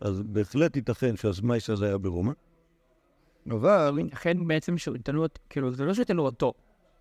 [0.00, 2.32] אז בהחלט ייתכן שהמייס הזה היה ברומא.
[3.50, 3.98] אבל...
[4.12, 6.52] לכן בעצם שתלו, כאילו, זה לא שתלו אותו,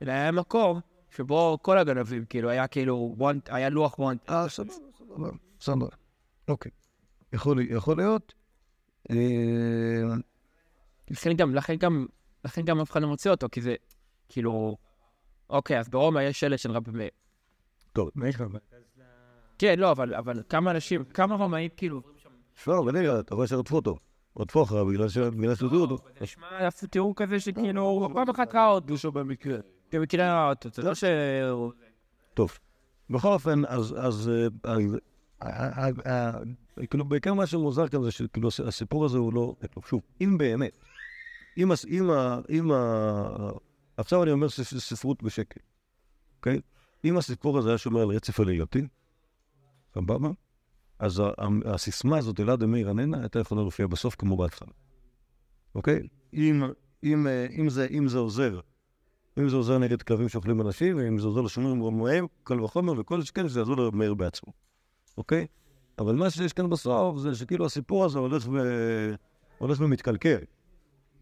[0.02, 0.80] אלא היה מקור
[1.10, 3.16] שבו כל הגנבים, כאילו, היה כאילו,
[3.48, 4.30] היה לוח וואנט.
[4.30, 5.30] אה, סבבה, סבבה,
[5.62, 5.88] סבבה.
[6.48, 6.72] אוקיי.
[7.34, 8.34] יכול, יכול להיות.
[11.10, 12.06] לכן גם, לכן גם,
[12.46, 13.76] לכן גם אף אחד לא מוצא אותו, כי זה,
[14.30, 14.78] כאילו,
[15.50, 17.10] אוקיי, אז ברומא יש שלט של רבי מאיר.
[17.94, 18.10] טוב,
[19.60, 22.02] כן, לא, אבל, אבל כמה אנשים, כמה רומאים, כאילו,
[22.68, 23.98] אבל רגע, אתה רואה שרדפו אותו.
[24.40, 25.98] רדפו אחריו בגלל שרדפו אותו.
[26.22, 28.94] נשמע אפילו תיאור כזה שכאילו, הוא פעם אחת ראה אותו.
[28.94, 29.58] מישהו במקרה.
[29.94, 31.04] במקרה ראה אותו, זה לא ש...
[32.34, 32.58] טוב.
[33.10, 34.32] בכל אופן, אז,
[34.66, 34.78] אה,
[35.44, 36.32] אה, אה,
[36.90, 39.56] כאילו, בעיקר מה שמוזר כאן זה שכאילו הס- הסיפור הזה הוא לא,
[39.88, 40.78] שוב, אם באמת,
[41.58, 42.10] אם, אם,
[42.50, 42.72] אם,
[43.98, 45.60] עכשיו אני אומר ספ- ספרות בשקל,
[46.38, 46.62] אוקיי?
[47.06, 48.88] אם הסיפור הזה היה שומר על רצף עלייתי,
[49.94, 50.30] סבבה?
[51.00, 51.22] אז
[51.66, 54.72] הסיסמה הזאת, אלעד אמיר עננה, הייתה יכולה להופיע בסוף כמו בהתחלה,
[55.76, 56.08] אוקיי?
[56.34, 56.64] אם,
[57.04, 57.28] אם,
[57.60, 58.60] אם, זה, אם זה עוזר
[59.40, 63.22] אם זה עוזר נגד כלבים שאוכלים אנשים, ואם זה עוזר לשומרים רומאים, קל וחומר, וכל
[63.22, 64.54] שכן שזה יעזור למאיר בעצמו,
[65.18, 65.48] אוקיי?
[66.00, 68.58] אבל מה שיש כאן בסוף זה שכאילו הסיפור הזה הולך, ו...
[69.58, 70.40] הולך ומתקלקל,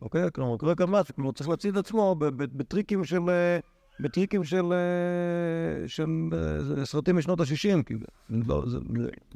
[0.02, 0.32] אוקיי?
[0.34, 3.30] כלומר, קורה כאן משהו, כלומר, צריך להציג את עצמו בטריקים של...
[3.30, 3.60] אה,
[4.00, 8.08] בטריקים של, אה, של אה, סרטים משנות ה-60, כאילו.
[8.30, 8.78] לא, זה,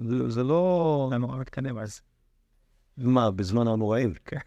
[0.10, 1.08] זה, זה, לא...
[1.12, 2.02] זה נורא מתקדם אז.
[2.97, 4.13] מה, בזמן הנוראים?
[4.26, 4.38] כן.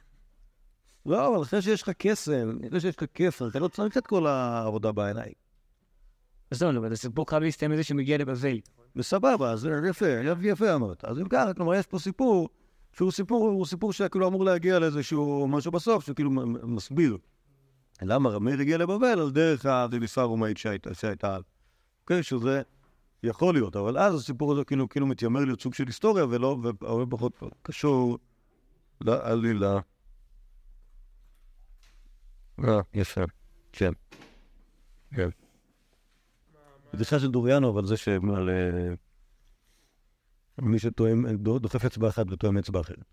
[1.06, 4.26] לא, אבל אחרי שיש לך קסם, אחרי שיש לך קסם, אתה לא צריך את כל
[4.26, 5.32] העבודה בעיניים.
[6.50, 8.60] אז לא, אבל הסיפור חייב להסתיים בזה שמגיע לבבל.
[8.96, 10.06] וסבבה, אז יפה,
[10.42, 11.04] יפה אמרת.
[11.04, 12.48] אז אם ככה, כלומר, יש פה סיפור,
[12.96, 16.30] שהוא סיפור, הוא סיפור שכאילו אמור להגיע לאיזשהו משהו בסוף, שכאילו
[16.62, 17.18] מסביר.
[18.02, 21.38] למה רמיר הגיע לבבל על דרך הרדיפה הרומאית שהייתה, שהייתה.
[22.02, 22.62] אוקיי, שזה
[23.22, 27.16] יכול להיות, אבל אז הסיפור הזה כאילו, כאילו מתיימר להיות סוג של היסטוריה, ולא, והרבה
[27.16, 28.18] פחות קשור
[29.00, 29.80] לעלילה.
[32.64, 33.20] אה, יפה,
[33.72, 33.92] כן.
[35.14, 35.28] כן.
[36.94, 38.50] בדיחה של דוריאנו, אבל זה שעל...
[40.58, 40.78] מי
[41.38, 43.04] דו- דוחף אצבע אחת וטועם אצבע אחרת.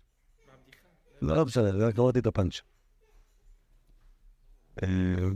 [1.22, 2.60] לא, לא בסדר, רק אמרתי את הפאנץ'.
[4.82, 4.88] אה,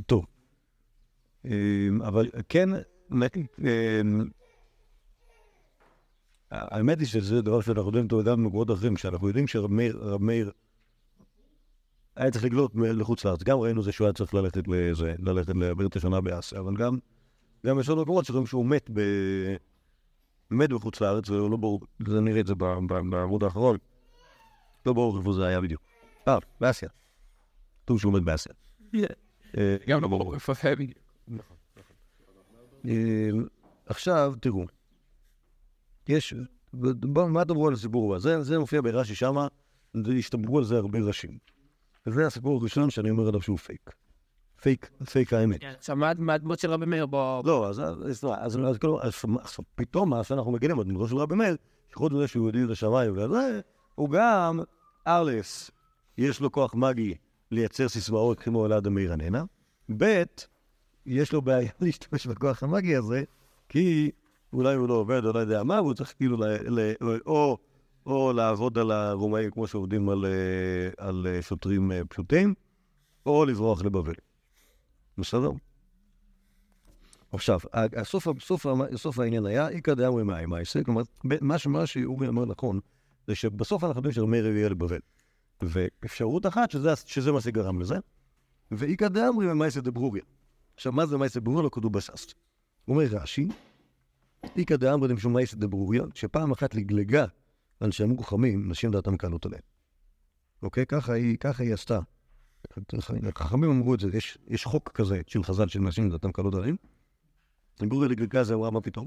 [0.07, 0.27] טוב.
[1.47, 2.69] אה, אבל כן,
[3.65, 4.01] אה,
[6.51, 9.71] האמת היא שזה דבר שאנחנו יודעים אותו גם במקומות אחרים, שאנחנו יודעים שרב
[10.21, 10.51] מאיר
[12.17, 13.43] היה צריך לגלות לחוץ לארץ.
[13.43, 16.99] גם ראינו זה שהוא היה צריך ללכת לזה, ללכת לברית השנה באסיה, אבל גם
[17.67, 19.01] גם יש עוד מקומות שרואים שהוא מת ב...
[20.51, 23.77] מת בחוץ לארץ, ולא לא ברור, זה נראה את זה בעמוד האחרון.
[24.87, 25.83] לא ברור איפה זה היה בדיוק.
[26.29, 26.89] אה, באסיה.
[27.85, 28.53] כתוב שהוא מת באסיה.
[29.57, 30.99] אה, גם לא ברור איפה זה בדיוק.
[32.87, 33.29] אה,
[33.87, 34.65] עכשיו, תראו,
[36.09, 36.35] יש,
[37.25, 38.19] מה תאמרו על הסיפור הבא?
[38.19, 39.49] זה, זה מופיע ברש"י שמה,
[40.19, 41.39] נשברו על זה הרבה ראשים.
[42.07, 43.91] וזה הסיפור הראשון שאני אומר עליו שהוא פייק.
[44.67, 45.61] פייק, פייק האמת.
[45.79, 47.07] עכשיו, מה- הדמות של רבי מאיר?
[47.07, 47.43] בוא...
[47.45, 47.83] לא, אז,
[48.81, 49.01] כאילו,
[49.75, 51.57] פתאום מה שאנחנו מגיעים בדמותו של רבי מאיר,
[51.93, 53.61] שחוץ מזה שהוא יהודי לשמיים וזה,
[53.95, 54.61] הוא גם,
[55.05, 55.33] א',
[56.19, 57.15] יש לו כוח מאגי
[57.51, 59.45] לייצר סיסמאות כמו אלהא דמאיר ענני,
[59.97, 60.23] ב',
[61.07, 63.23] יש לו בעיה להשתמש בכוח המגי הזה,
[63.69, 64.11] כי
[64.53, 66.37] אולי הוא לא עובד, או לא יודע מה, והוא צריך כאילו,
[67.27, 67.59] או,
[68.07, 72.55] או לעבוד על הרומאים כמו שעובדים על, אה, על אה, שוטרים אה, פשוטים,
[73.27, 74.15] או לברוח לבבל.
[75.19, 75.51] בסדר?
[77.33, 81.03] עכשיו, הסוף, סוף, סוף העניין היה, איכא דאמרי מאי מייסה, כלומר,
[81.67, 82.81] מה שאורי אמר נכון,
[83.27, 84.99] זה שבסוף אנחנו יודעים שרמי הגיע לבבל.
[85.63, 87.97] ואפשרות אחת, שזה, שזה מה שגרם לזה,
[88.71, 90.23] ואיכא דאמרי ממייסה דברוריה.
[90.75, 91.63] עכשיו, מה זה מייסה דברוריה?
[91.63, 92.27] לא כתוב בש"ס.
[92.89, 93.49] אומר רש"י,
[94.57, 97.27] איכא דאמרי דמשום מייסה דברוריה, שפעם אחת לגלגה
[97.81, 99.63] על שאמרו חכמים, נשים דעתם קלות עליהם.
[100.63, 100.87] אוקיי?
[100.87, 102.01] ככה היא, ככה היא עשתה.
[103.35, 104.09] חכמים אמרו את זה,
[104.49, 106.77] יש, חוק כזה של חז"ל של נשים דעתם קלות עליהם.
[107.85, 109.07] גורי לגלגה זה אמרה מה פתאום.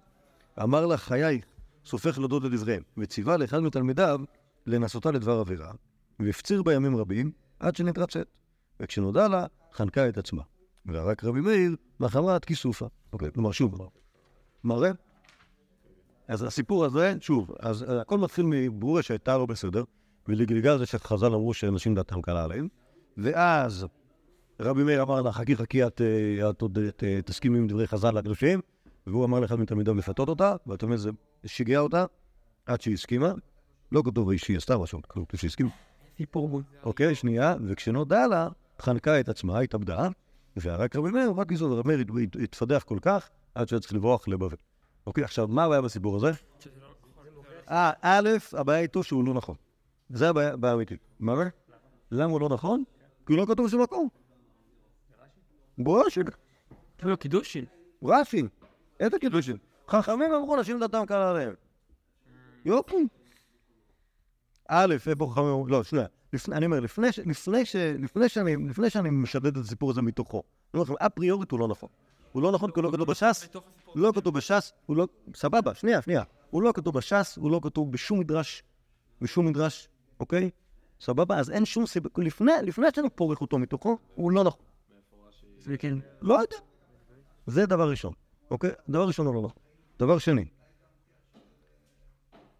[0.63, 1.41] אמר לה חיי
[1.85, 4.19] סופך לדוד לדבריהם, וציווה לאחד מתלמידיו
[4.65, 5.71] לנסותה לדבר עבירה,
[6.19, 8.25] והפציר בה ימים רבים עד שנתרצת.
[8.79, 10.41] וכשנודע לה, חנקה את עצמה.
[10.85, 12.85] ורק רבי מאיר מחמת כיסופה.
[13.13, 13.89] אוקיי, כלומר שוב,
[14.63, 14.91] מראה
[16.27, 19.83] אז הסיפור הזה, שוב, אז הכל מתחיל מברוריה שהייתה לא בסדר,
[20.27, 22.67] ולגליגל זה שחז"ל אמרו שאנשים דעתם קלה עליהם,
[23.21, 23.85] ואז
[24.59, 28.17] רבי מאיר אמר לה, חכי חכי, את, אה, את עוד אה, תסכימי עם דברי חז"ל
[28.17, 28.59] הקדושים,
[29.07, 31.09] והוא אמר לאחד מתלמידיו לפתות אותה, ואת אומרת, זה
[31.45, 32.05] שיגע אותה,
[32.65, 33.33] עד שהיא הסכימה.
[33.91, 35.69] לא כתוב שהיא עשתה משהו, כתוב שהיא הסכימה.
[36.83, 38.47] אוקיי, שנייה, וכשנודע לה,
[38.79, 40.07] חנקה את עצמה, התאבדה,
[40.61, 43.93] ורק רבי מאיר, רק לזו, רבי מאיר הת- הת- התפדח כל כך, עד שהיה צריך
[43.93, 44.55] לברוח לבבל.
[45.07, 46.31] אוקיי, עכשיו, מה הבעיה בסיפור הזה?
[47.69, 49.55] אה, א', הבעיה איתו שהוא לא נכון.
[50.09, 50.99] זה הבעיה האמיתית.
[51.19, 51.33] מה?
[52.11, 52.83] למה הוא לא נכון?
[53.29, 54.07] כי לא כתוב בשום מקום.
[55.77, 56.19] ברושי,
[57.03, 57.65] לא, קידושין.
[58.03, 58.41] רש"י,
[58.99, 59.57] איזה קידושין?
[59.87, 61.53] חכמים אמרו נשים דתם קל עליהם.
[62.65, 62.95] יופי.
[64.67, 65.67] א', איפה חכמים אמרו?
[65.67, 66.05] לא, שנייה.
[66.33, 70.01] לפני- אני אומר, לפני ש- לפני ש- לפני שאני לפני שאני משדד את הסיפור הזה
[70.01, 71.89] מתוכו, אני אומר לכם, אפריורית הוא לא נכון.
[72.31, 73.47] הוא לא נכון כי הוא לא כתוב בש"ס,
[73.95, 75.07] לא כתוב בש"ס, הוא לא...
[75.35, 76.23] סבבה, שנייה, שנייה.
[76.49, 78.63] הוא לא כתוב בש"ס, הוא לא כתוב בשום מדרש,
[79.21, 79.89] בשום מדרש,
[80.19, 80.49] אוקיי?
[80.99, 81.37] סבבה?
[81.39, 84.65] אז אין שום סיבה, לפני, לפני שאני פורך אותו מתוכו, הוא לא נכון.
[85.79, 85.97] כן.
[86.21, 86.57] לא יודע.
[87.47, 88.13] זה דבר ראשון,
[88.51, 88.71] אוקיי?
[88.89, 89.63] דבר ראשון הוא לא נכון.
[89.99, 90.45] דבר שני,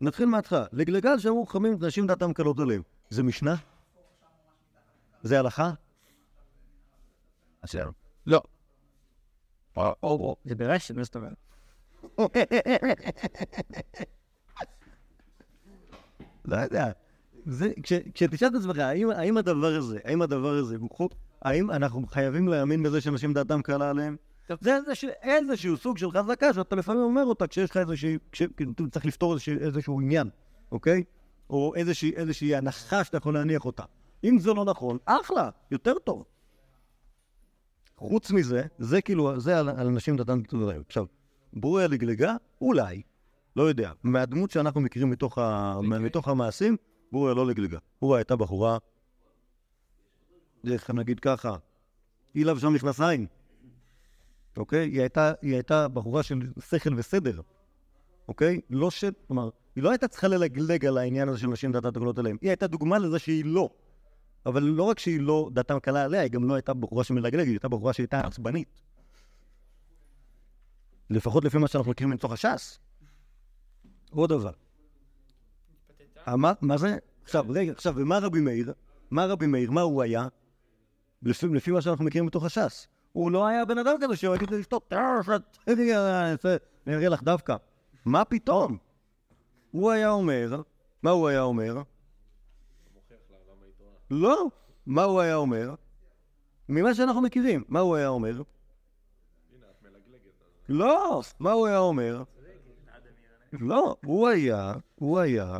[0.02, 0.66] נתחיל מההתחלה.
[0.72, 2.82] לגלגל שאמרו חכמים, נשים דעתם קלות עליהם.
[3.10, 3.56] זה משנה?
[5.22, 5.72] זה הלכה?
[7.66, 7.90] אשר.
[8.26, 8.42] לא.
[9.78, 10.36] או, או.
[10.46, 11.34] זה ברשת, מה זאת אומרת?
[16.46, 16.92] לא יודע.
[17.50, 21.72] זה, כש, כשתשאל את עצמך, האם, האם הדבר הזה, האם הדבר הזה הוא חוק, האם
[21.72, 24.16] אנחנו חייבים להאמין בזה שאנשים דעתם קלה עליהם?
[24.62, 29.06] זה איזשהו, איזשהו סוג של חזקה שאתה לפעמים אומר אותה כשיש לך איזושהי, כאילו, צריך
[29.06, 30.30] לפתור איזשהו, איזשהו עניין,
[30.72, 31.04] אוקיי?
[31.50, 33.84] או איזושהי, איזושהי הנחה שאתה יכול להניח אותה.
[34.24, 36.24] אם זה לא נכון, אחלה, יותר טוב.
[37.98, 40.82] חוץ מזה, זה כאילו, זה על, על אנשים קלה עליהם.
[40.88, 41.06] עכשיו,
[41.54, 43.02] ברוריה לגלגה, אולי,
[43.56, 45.80] לא יודע, מהדמות שאנחנו מכירים מתוך, ה...
[45.82, 46.78] מתוך המעשים,
[47.12, 47.78] ברוריה לא לגלגה.
[48.02, 48.78] ברוריה הייתה בחורה,
[50.72, 51.56] איך נגיד ככה,
[52.34, 53.28] היא לבשה מכנסיים,
[54.58, 54.90] אוקיי?
[54.90, 57.42] היא הייתה, היא הייתה בחורה של שכל וסדר,
[58.28, 58.62] אוקיי?
[58.70, 59.06] לא ש...
[59.28, 62.38] כלומר, היא לא הייתה צריכה ללגלג על העניין הזה של נשים דעתן תקלות עליהם.
[62.42, 63.70] היא הייתה דוגמה לזה שהיא לא.
[64.46, 67.54] אבל לא רק שהיא לא דעתם קלה עליה, היא גם לא הייתה בחורה שמלגלגת, היא
[67.54, 68.82] הייתה בחורה שהייתה עצבנית.
[71.10, 72.80] לפחות לפי מה שאנחנו מכירים מתוך הש"ס.
[74.12, 74.52] עוד דבר.
[76.36, 76.98] מה, מה זה?
[77.24, 78.74] עכשיו, רגע, עכשיו, ומה רבי מאיר?
[79.12, 79.72] מה רבי מאיר?
[79.72, 80.28] מה הוא היה?
[81.24, 82.88] לפי, לפי מה שאנחנו מכירים מתוך הש"ס.
[83.12, 84.80] הוא לא היה בן אדם כזה שהוא יגיד לאשתו,
[86.88, 87.56] אני אראה לך דווקא.
[88.06, 88.78] מה פתאום?
[89.72, 90.62] הוא היה אומר,
[91.04, 91.82] מה הוא היה אומר?
[94.12, 94.48] לא.
[94.90, 95.76] מה הוא היה אומר?
[96.70, 98.42] ממה שאנחנו מכירים, מה הוא היה אומר?
[100.70, 102.24] לא, מה הוא היה אומר?
[103.54, 105.60] לא, הוא היה, הוא היה...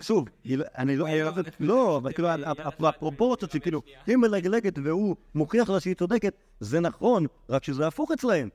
[0.00, 1.06] שוב, לא- אני לא...
[1.60, 7.26] לא, אבל כאילו, הפ- הפרופורציות שכאילו, היא מלגלגת והוא מוכיח לה שהיא צודקת, זה נכון,
[7.48, 8.48] רק שזה הפוך אצלהם.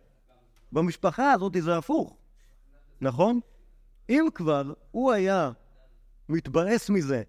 [0.72, 2.16] במשפחה הזאת זה הפוך,
[3.02, 3.40] נכון?
[4.10, 5.52] אם כבר הוא היה
[6.30, 7.24] מתבאס מזה,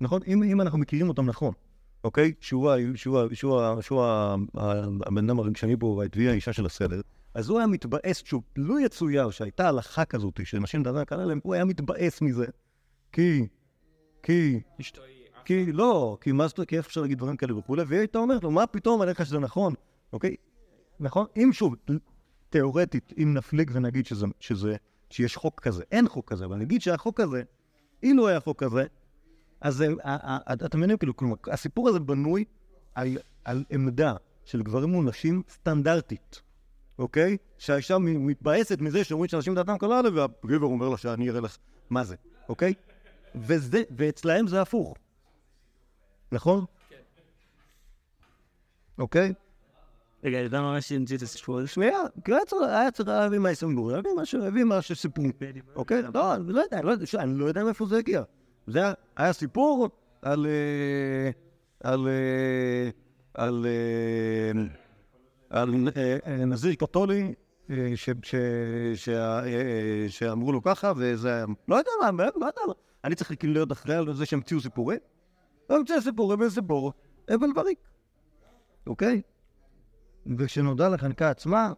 [0.00, 0.20] נכון?
[0.26, 1.54] אם, אנחנו מכירים אותם נכון,
[2.04, 2.32] אוקיי?
[2.40, 2.70] שהוא,
[5.06, 7.00] הבן אדם הרגשני פה והיא האישה של הסדר,
[7.36, 11.54] אז הוא היה מתבאס, שוב, לו יצויר שהייתה הלכה כזאת שנשים דבר קרה להם, הוא
[11.54, 12.46] היה מתבאס מזה.
[13.12, 13.46] כי,
[14.22, 14.60] כי.
[15.44, 18.18] כי לא, כי מה זאת אומרת, כי איך אפשר להגיד דברים כאלה וכולי, והיא הייתה
[18.18, 19.74] אומרת לו, מה פתאום עליך שזה נכון,
[20.12, 20.36] אוקיי?
[21.00, 21.26] נכון?
[21.36, 21.74] אם שוב,
[22.50, 24.76] תיאורטית, אם נפליג ונגיד שזה, שזה,
[25.10, 27.42] שיש חוק כזה, אין חוק כזה, אבל נגיד שהחוק הזה,
[28.02, 28.84] אילו היה חוק כזה,
[29.60, 32.44] אז זה- ה- ה- אתם מבינים, כאילו, כלומר, הסיפור הזה בנוי
[32.94, 36.42] על, על עמדה של גברים מול נשים סטנדרטית,
[36.98, 37.36] אוקיי?
[37.58, 41.56] שהאישה מתבאסת מזה שאומרים שאנשים דעתם קלה עליה, והגבר אומר לה שאני אראה לך
[41.90, 42.16] מה זה,
[42.48, 42.74] אוקיי?
[43.34, 44.94] וזה, ואצלהם זה הפוך,
[46.32, 46.64] נכון?
[48.98, 49.32] אוקיי?
[50.24, 51.66] רגע, אתה ממש המציא את הסיפור הזה.
[51.68, 55.24] שנייה, היה צריך- להביא מהסמבור, להביא משהו, להביא משהו סיפור.
[55.76, 56.02] אוקיי?
[56.14, 58.22] לא, אני לא יודע, אני לא יודע, אני לא יודע מאיפה זה הגיע.
[58.66, 58.82] זה
[59.16, 59.88] היה- סיפור
[60.22, 60.46] על...
[60.46, 61.30] אה,
[61.90, 62.08] על...
[62.08, 62.90] אה,
[63.34, 63.66] על...
[65.56, 67.34] על אה, אה, נזיר קתולי
[67.70, 67.92] אה,
[70.08, 71.34] שאמרו לו ככה, וזה...
[71.34, 72.72] היה- לא יודע מה, לא יודע מה.
[73.04, 74.98] אני צריך כאילו להיות אחראי על זה שהמציאו סיפורים?
[75.70, 76.92] לא המציאו סיפורים, איזה סיפור,
[77.34, 77.78] אבל בריק.
[78.86, 79.22] אוקיי?
[80.38, 81.72] וכשנודע לחנקה עצמה,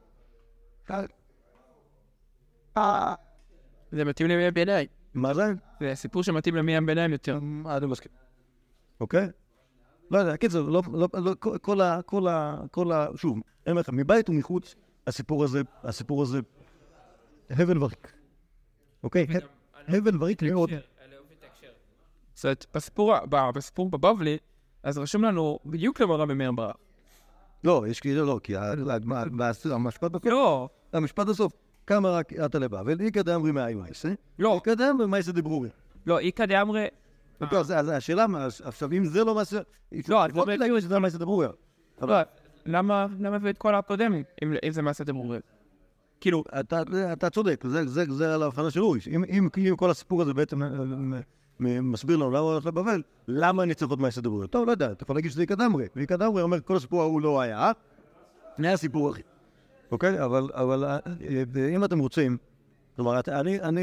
[3.92, 4.88] זה מתאים לימי הביניים.
[5.14, 5.42] מה זה?
[5.80, 7.38] זה סיפור שמתאים לימי הביניים יותר.
[7.66, 8.12] אה, אני מסכים.
[9.00, 9.28] אוקיי?
[10.10, 12.02] לא יודע, קיצר, לא, לא, לא, כל- כל ה...
[12.02, 12.56] כל ה...
[12.70, 13.06] כל ה...
[13.16, 14.74] שוב, אני אומר לך, מבית ומחוץ,
[15.06, 16.40] הסיפור הזה, הסיפור הזה,
[17.50, 18.12] הבל וריק.
[19.02, 19.26] אוקיי?
[19.88, 20.70] הבל ורית מאוד.
[22.34, 24.38] זאת אומרת, בסיפור, ב- בסיפור בבבלי,
[24.82, 26.76] אז רשום לנו בדיוק למה רבי מאיר ברח.
[27.64, 31.52] לא, יש כאילו לא, כי ה- מה- מה- המשפט בסוף, לא, המשפט בסוף,
[31.86, 35.68] כמה רק עתה לבבל, איכא דאמרי מאי מייסה, לא, איכא דאמרי מייסה דברורי.
[36.06, 36.86] לא, איכא דאמרי,
[37.40, 39.54] לא, אז השאלה, מה, עכשיו, אם זה לא מה ש...
[40.08, 41.46] לא, אני אומר- להגיד שזה מייסה דברורי.
[42.68, 45.40] למה למה הביא את כל הקודמים, אם אם זה מעשה דבורים?
[46.20, 49.00] כאילו, אתה, אתה צודק, זה, זה על ההבחנה של אורי.
[49.10, 51.20] אם, אם, אם כל הסיפור הזה בעצם אה, מ-
[51.60, 54.50] מ- מסביר לנו למה הוא הולך לבבל, למה אני צריך עוד מעשה דברויות?
[54.50, 55.86] טוב, לא יודע, אתה יכול להגיד שזה איקדמרי.
[55.96, 57.72] ואיקדמרי אומר, כל הסיפור ההוא לא היה,
[58.58, 59.20] היה סיפור אחר.
[59.90, 60.24] אוקיי?
[60.24, 60.98] אבל, אבל אה,
[61.56, 62.36] אה, אם אתם רוצים,
[62.96, 63.82] כלומר, אני, אני,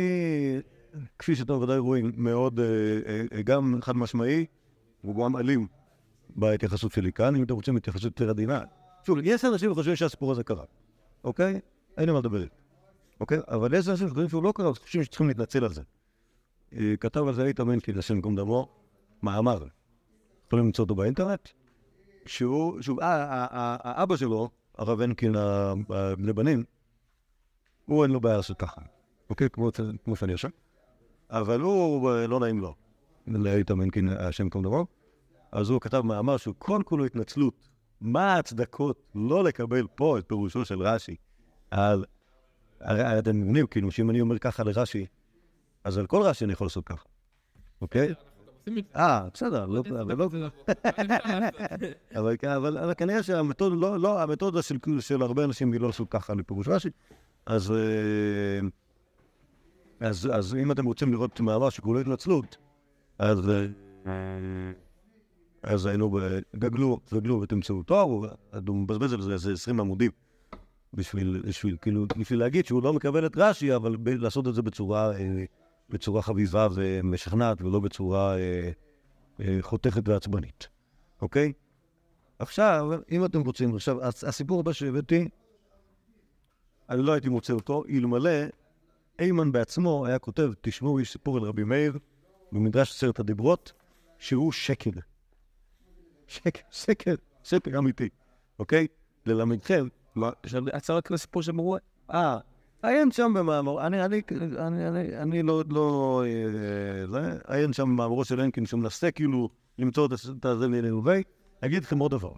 [1.20, 2.66] כפי שאתם ודאי רואים, מאוד, אה,
[3.38, 4.46] אה, גם חד משמעי,
[5.06, 5.68] וגם אלים
[6.36, 8.62] בהתייחסות שלי כאן, אם אתם רוצים התייחסות יותר עדינה.
[9.04, 10.64] שוב, יש אנשים שחושבים שהסיפור הזה קרה,
[11.24, 11.60] אוקיי?
[11.98, 12.46] אין לי מה לדבר.
[13.20, 13.40] אוקיי?
[13.48, 15.82] אבל יש אנשים שחושבים שהוא לא קרה, אז חושבים שצריכים להתנצל על זה.
[16.74, 18.68] אה, כתב על זה איתן מנקין, השם ייקום דמו,
[19.24, 19.64] מאמר.
[20.48, 21.50] יכולים למצוא אותו באינטרנט.
[22.26, 25.36] שהוא, שוב, אה, אה, האבא שלו, הרב הנקין
[25.90, 26.64] הלבנין,
[27.86, 28.82] הוא אין לו בעיה לעשות ככה.
[29.30, 29.50] אוקיי?
[30.04, 30.50] כמו, שאני יושב.
[31.30, 32.76] אבל הוא, לא נעים לו.
[33.28, 34.86] לאיתן מנקין, השם ייקום דמו.
[35.56, 37.70] אז הוא כתב מאמר שהוא כל כולו התנצלות.
[38.02, 41.16] מה ההצדקות לא לקבל פה את פירושו של רש"י
[41.72, 42.06] על...
[42.80, 45.06] הרי אתם מבינים, כאילו, שאם אני אומר ככה לרש"י,
[45.84, 47.06] אז על כל רש"י אני יכול לעשות ככה,
[47.82, 48.14] אוקיי?
[48.96, 49.84] אה, בסדר, לא,
[52.78, 56.68] אבל כנראה שהמתודה, לא, לא, המתודה של, של הרבה אנשים היא לא לעשות ככה לפירוש
[56.68, 56.90] רש"י,
[57.46, 58.60] אז, אה,
[60.00, 62.58] אז, אז אם אתם רוצים לראות מאמר שכולו התנצלות,
[63.20, 64.85] אז, אה,
[65.66, 68.28] אז היינו, ב- גגלו, גגלו ותמצאו אותו, הוא
[68.76, 70.12] מבזבז על זה איזה 20 עמודים.
[70.94, 74.62] בשביל, בשביל, כאילו, בשביל להגיד שהוא לא מקבל את רש"י, אבל ב- לעשות את זה
[74.62, 75.44] בצורה, אה,
[75.90, 78.72] בצורה חביבה ומשכנעת, ולא בצורה אה,
[79.40, 80.68] אה, חותכת ועצבנית,
[81.22, 81.54] אוקיי?
[82.40, 85.28] עכשיו, אם אתם רוצים, עכשיו, הס- הסיפור הבא שהבאתי,
[86.90, 88.30] אני לא הייתי מוצא אותו, אלמלא
[89.20, 91.98] איימן בעצמו היה כותב, תשמעו, יש סיפור על רבי מאיר
[92.52, 93.74] במדרש עשרת הדיברות,
[94.20, 94.92] שהוא שקר.
[96.28, 98.10] שקר, שקר, שקר אמיתי,
[98.60, 98.88] אוקיי?
[99.26, 100.30] ללמדכם, מה,
[100.72, 101.80] עצר רק לסיפור של מורה.
[102.12, 102.38] אה,
[102.84, 104.22] עיין שם במאמר, אני, אני,
[104.58, 109.50] אני, אני, אני לא, לא, אה, זה, עיין שם במאמרו של הנקין, שהוא מנסה כאילו
[109.80, 110.08] למצוא
[110.40, 111.24] את הזה לנהובי,
[111.62, 112.32] אגיד לכם עוד דבר,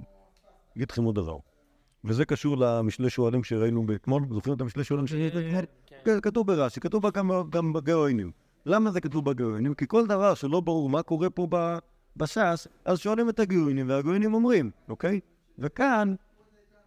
[0.77, 1.37] אגיד לכם עוד דבר,
[2.03, 5.61] וזה קשור למשלי שועלים שראינו אתמול, זוכרים את המשלי שועלים שראינו?
[6.05, 7.05] כן, כתוב ברש"י, כתוב
[7.49, 8.31] גם, בגאונים.
[8.65, 9.73] למה זה כתוב בגאונים?
[9.73, 11.47] כי כל דבר שלא ברור מה קורה פה
[12.17, 15.19] בש"ס, אז שואלים את הגאונים, והגאונים אומרים, אוקיי?
[15.59, 16.15] וכאן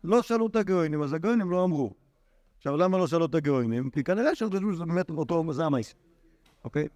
[0.05, 1.93] לא שאלו את הגאונים, אז הגאונים לא אמרו.
[2.59, 3.91] עכשיו, למה לא שאלו את הגאונים?
[3.91, 5.95] כי כנראה שהם חשבו שזה באמת אותו, זה המייס.
[6.65, 6.89] אוקיי?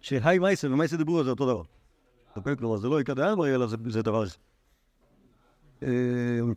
[0.00, 1.62] שהי מייסה ומייסה דיברו זה אותו דבר.
[2.36, 2.56] אוקיי?
[2.56, 4.24] כלומר, זה לא יקד האמרי, אלא זה, דבר.
[5.82, 5.88] אה,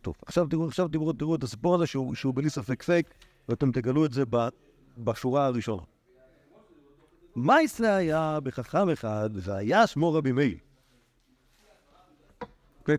[0.02, 3.14] טוב, עכשיו תראו, עכשיו תראו, תראו את הסיפור הזה שהוא, שהוא בלי ספק פייק,
[3.50, 4.48] ואתם תגלו את זה ב,
[4.98, 5.82] בשורה הראשונה.
[7.36, 10.58] מייסה היה בחכם אחד, והיה שמו רבי מאיר.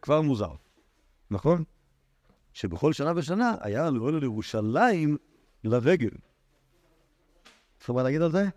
[0.03, 0.53] כבר מוזר,
[1.31, 1.65] נכון?
[2.53, 5.17] שבכל שנה ושנה היה עולה לירושלים
[5.65, 6.11] לרגל.
[7.81, 8.49] יש לך מה להגיד על זה?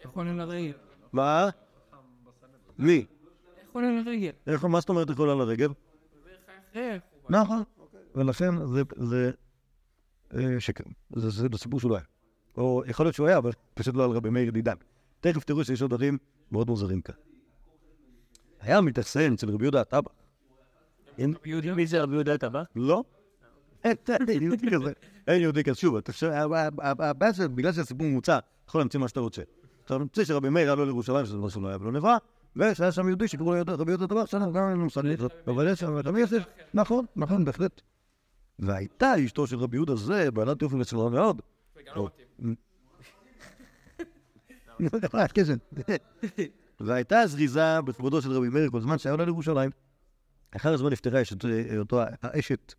[0.00, 0.72] איך עולה לרגל?
[1.12, 1.48] מה?
[2.78, 3.06] מי?
[3.58, 4.30] איך עולה לרגל?
[4.46, 5.68] איך, מה זאת אומרת יכול על הרגל?
[6.74, 7.02] איך?
[7.28, 7.62] נכון.
[8.14, 9.30] ולכן זה,
[10.34, 10.84] אה, שקר.
[11.16, 12.04] זה סיפור שהוא לא היה.
[12.56, 14.74] או יכול להיות שהוא היה, אבל פשוט לא על רבי מאיר דידן.
[15.20, 16.18] תכף תראו שיש עוד דברים
[16.52, 17.14] מאוד מוזרים כאן.
[18.60, 20.10] היה מתאכסן אצל רבי יהודה הטבח.
[21.18, 21.34] אין-
[21.76, 22.62] מי זה רבי יהודה טבע?
[22.76, 23.04] לא?
[23.84, 23.96] אין
[24.42, 24.92] יהודי כזה.
[25.26, 25.74] אין יהודי כזה.
[25.74, 26.30] שוב, אתה חושב,
[26.78, 29.42] הבעיה זה בגלל שהסיפור מוצע, אתה יכול להמציא מה שאתה רוצה.
[29.84, 32.16] אתה ממציא שרבי מאיר עלו לירושלים, שזה דבר שלא היה ולא נברא,
[32.56, 35.02] ושהיה שם יהודי שקראו לו רבי יהודה דבר, בסדר, גם אין לנו מושג.
[35.46, 36.32] אבל יש שם, תמיד יש,
[36.74, 37.80] נכון, נכון, בהחלט.
[38.58, 41.42] והייתה אשתו של רבי יהודה זה, בעלת יופי וצלחה מאוד.
[41.94, 42.08] טוב.
[45.34, 45.56] כן,
[46.80, 49.70] והייתה זריזה בכבודו של רבי מאיר כל זמן שהיה עולה לירושלים.
[50.56, 51.44] אחר הזמן נפטרה אשת-
[51.78, 52.74] אותו האשת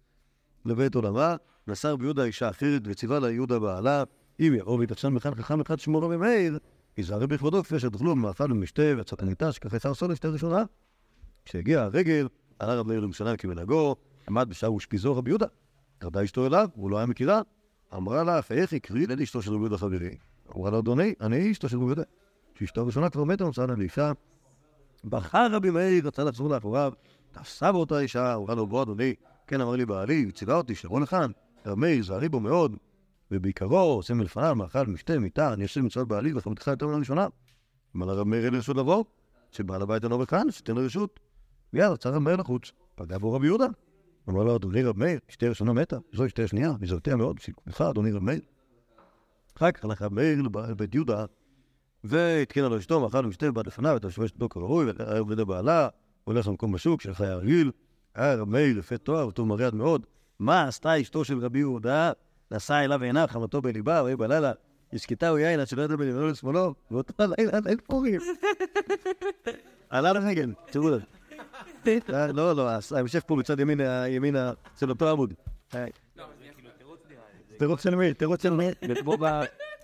[0.66, 1.36] לבית עולמה,
[1.68, 4.04] נשא רבי יהודה אישה אחרת וציווה לה יהודה בעלה,
[4.40, 6.60] אם יבוא ויתעצם מכאן חכם אחד שמו רבי מאיר,
[6.98, 8.82] היזהרי בכבודו כפי אשר תאכלו במאכל ומשתה
[9.20, 10.64] המיטה שכך יצר סול אשתה ראשונה.
[11.46, 12.28] כשהגיע הרגל,
[12.60, 13.96] עלה רבי מאיר לירושלים כמנהגו,
[14.28, 15.46] עמד בשער ושפיזו רבי יהודה.
[16.04, 17.42] ירדה אשתו אליו, הוא לא היה מכירה,
[17.96, 20.18] אמרה לה, איך יקריא לי אשתו של רבי יהודה חברי?
[20.56, 22.04] אמרה לה, אדוני, אני אשתו של רבי יהודה.
[22.60, 24.12] שאשתו הראשונה כבר מתה, נמצאה לה לאישה.
[25.06, 26.94] בחר רבי מאיר, רצה לחזור לאחוריו,
[27.32, 29.14] תפסה בו אותה אישה, אמרה לו, בוא אדוני,
[29.48, 31.32] כן אמר לי בעלי, ציווה אותי, שבוא לכאן.
[31.66, 32.78] רבי מאיר, זהרי בו מאוד,
[33.32, 37.28] ובעיקרו עושים מלפניו מאכל, משתה, מיטה, אני עושה מצוות בעלי וחמתך יותר מן הראשונה.
[37.96, 39.04] אמר לרב מאיר אין רשות לבוא,
[39.52, 41.20] שבעל הבית אינו בכאן, שתיתן לו רשות.
[41.74, 43.68] מיד יצא רב מאיר לחוץ, פגע בו רבי יהודה.
[44.30, 48.12] אמר לו, אדוני רב מאיר, אשתי הראשונה מתה, זו אשתי השנייה, מזרתיה מאוד, בשביל אדוני
[48.12, 48.42] רב מאיר.
[49.58, 51.26] אחר כך הלך רב מאיר לבית יהודה,
[52.04, 55.88] והתקין לו אשתו, מאכל ומשתה, בא לפניו, את המשמש אותו כראוי, והיה עובד הבעלה,
[56.24, 57.72] הולך למקום בשוק של חיי הרגיל,
[58.16, 60.06] היה רב מאיר יפה תואר, וטוב מריד מאוד.
[60.40, 62.12] מה עשתה אשתו של רבי יהודה?
[62.52, 64.52] נשא אליו עיניו, חמתו בליבה, ויהי בלילה,
[64.94, 68.22] השקטהו יין עד שלא ידע בימינו לשמאלו, ואותו הלילה אין פורים.
[69.90, 71.04] עלה לרגל, תראו לזה.
[72.34, 74.36] לא, לא, ההמשך פה מצד ימין, ימין
[74.80, 75.34] של אותו עמוד.
[77.58, 78.14] תירוץ של מי?
[78.14, 78.66] תירוץ של מי?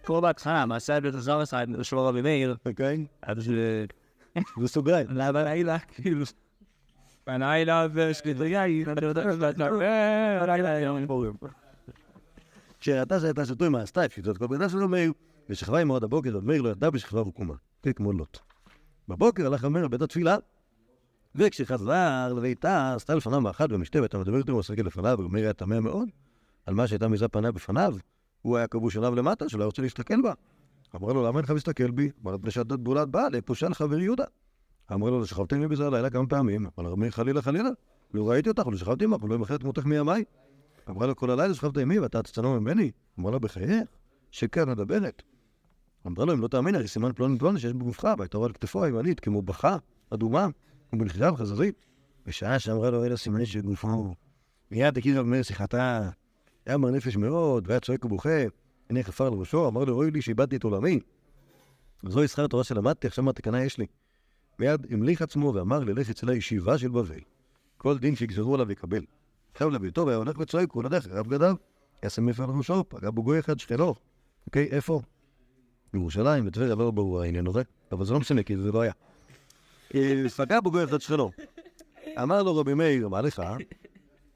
[0.06, 3.06] כמו בהתחלה, מעשה בית הזר עשה את שמו רבי מאיר, אוקיי?
[3.22, 3.52] אז
[4.60, 5.08] זה סוגריים.
[5.08, 6.26] בלילה, כאילו,
[7.28, 8.56] בלילה ושליטי,
[10.42, 11.34] בלילה היום פורים.
[12.80, 13.70] כשראתה שהייתה שתוי
[14.06, 15.14] הפשיטו את כל ביתה של מאיר,
[15.50, 17.54] ושכבה עמו עד הבוקר, ומאיר לא ידע בשכבה וקומה,
[17.96, 18.38] כמו לוט.
[19.08, 20.38] בבוקר הלך המאיר לבית התפילה,
[21.36, 26.10] וכשחזר לביתה, עשתה לפניו מאחד ומשתה, והייתה מדברת עם הסגל לפניו, ומאיר היה טמא מאוד,
[26.66, 27.96] על מה שהייתה מזה פניה בפניו,
[28.46, 30.34] הוא היה כבוש עליו למטה, שלא רוצה להסתכל בה.
[30.96, 32.12] אמר לו, למה אינך מסתכל בי?
[32.24, 34.24] אמר לו, מפני שאת בולת באה, לפושע לחבר יהודה.
[34.94, 36.66] אמר לו, שכבתם לי בזה הלילה כמה פעמים.
[36.80, 37.70] אמר לו, חלילה חלילה,
[38.14, 40.24] לא ראיתי אותך, לא שכבתי עמך, ולא ימחר מותך מימיי.
[40.90, 42.92] אמרה לו, כל הלילה שכבת עמי ואתה תצטנוע ממני?
[43.20, 43.90] אמר לה, בחייך,
[44.32, 45.24] שכן מדברת.
[46.08, 48.84] אמרה לו, אם לא תאמין, הרי סימן פלוני פלוני שיש בגופך, והייתה רואה על כתפו
[48.84, 49.78] הימנית, כמו בכה,
[50.10, 50.48] אדומה,
[50.94, 51.86] ובנחידה וחזרית.
[52.26, 54.14] בשעה שאמרה לו, אלה סימנים של גופו.
[54.72, 56.10] מיד הכיר רב מאיר שיחתה,
[56.66, 58.44] היה מר נפש מאוד, והיה צועק ובוכה,
[58.90, 61.00] הנה חפר לראשו, אמר לו, אוי לי שאיבדתי את עולמי.
[62.04, 63.86] זוהי שכר התורה שלמדתי, עכשיו מה תקנה יש לי.
[64.60, 67.20] מיד המליך עצמו ואמר ללך אצל הישיבה של בבל.
[67.78, 69.02] כל דין שיגזרו עליו יקבל.
[69.52, 71.56] עכשיו לביתו, והיה הולך וצועק, הוא נדח, רב גדיו,
[72.04, 73.96] יעשה מפר על ראשו, פגע בו גוי אחד שכנו.
[74.48, 75.02] אוקיי, איפה?
[75.94, 77.62] בירושלים, בטבריה, לא ברור העניין הזה,
[77.92, 78.94] אבל זה לא משנה, כי זה לא היה.
[80.38, 81.32] פגע בו גוי אחד שכנו.
[82.24, 83.42] אמר לו רבי מאיר, מה לך?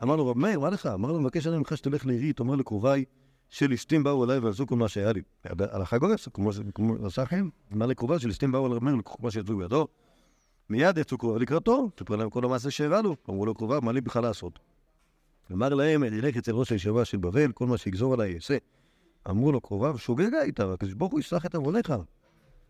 [0.04, 0.86] אמר לו, רב מאיר, מה לך?
[0.86, 3.06] אמר לו, מבקש אני ממך שתלך לעירי, תאמר לקרוביי
[3.50, 5.22] שליסטים באו אליי ועשו כל מה שהיה לי.
[5.44, 9.58] הלכה גורס, כמו שעשה חיים, אמר לקרוביי שליסטים באו אל רב מאיר, לקחו מה שיצאו
[9.58, 9.88] בידו.
[10.70, 13.16] מיד יצאו קרוביו לקראתו, סיפר להם כל המעשה שהראה לו.
[13.30, 14.60] אמרו לו קרוביו, מה לי בכלל לעשות?
[15.52, 18.58] אמר להם, אני אלך אצל ראש הישיבה של בבל, כל מה שיגזור עליי אעשה.
[19.30, 21.94] אמרו לו קרוביו, שוגג היית, הקדוש ברוך הוא יסלח את עוונך.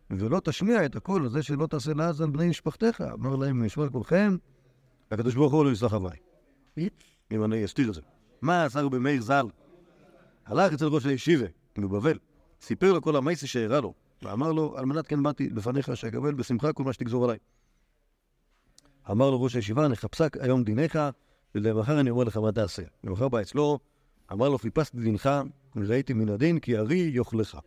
[0.09, 3.03] ולא תשמיע את הקול הזה שלא תעשה לעז על בני משפחתך.
[3.13, 4.37] אמר להם, נשמע כולכם,
[5.11, 6.17] הקדוש ברוך הוא לא יסלח אביי.
[7.31, 8.01] אם אני אסתיר את זה.
[8.41, 9.45] מה עשה רבי מאיר ז"ל?
[10.45, 11.45] הלך אצל ראש הישיבה
[11.77, 12.17] בבבל,
[12.61, 16.73] סיפר לו כל המייסה שהראה לו, ואמר לו, על מנת כן באתי לפניך שאקבל בשמחה
[16.73, 17.37] כל מה שתגזור עליי.
[19.11, 20.99] אמר לו ראש הישיבה, נחפשה היום דיניך,
[21.55, 22.83] ולמחר אני אומר לך מה תעשה.
[23.03, 23.79] למחר בא אצלו,
[24.31, 25.29] אמר לו, חיפשתי דינך,
[25.75, 27.57] וראיתי מן הדין, כי ארי יאכלך.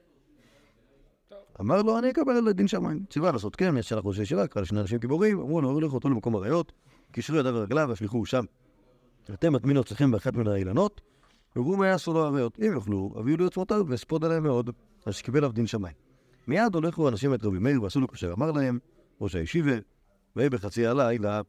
[1.60, 3.04] אמר לו, אני אקבל על דין שמיים.
[3.10, 6.08] ציווה לעשות כן, יש שלח ראש הישיבה, קרא לשני אנשים גיבורים, אמרו לו, הולך אותו
[6.08, 6.72] למקום אריות,
[7.12, 8.44] קישרו ידיו ורגליו והשליכוהו שם.
[9.30, 11.00] אתם מטמין ארצכם באחת מן האילנות,
[11.56, 12.58] וראו מה יעשו לו אריות.
[12.60, 14.70] אם יאכלו, הביאו לי עצמותיו ואספוד עליהם מאוד,
[15.06, 15.94] אז שקיבל עליו דין שמיים.
[16.46, 18.78] מיד הולכו אנשים את רבי מאיר ועשו לו כאשר אמר להם,
[19.20, 19.72] ראש הישיבה,
[20.36, 21.40] ויהי בחצי הלילה,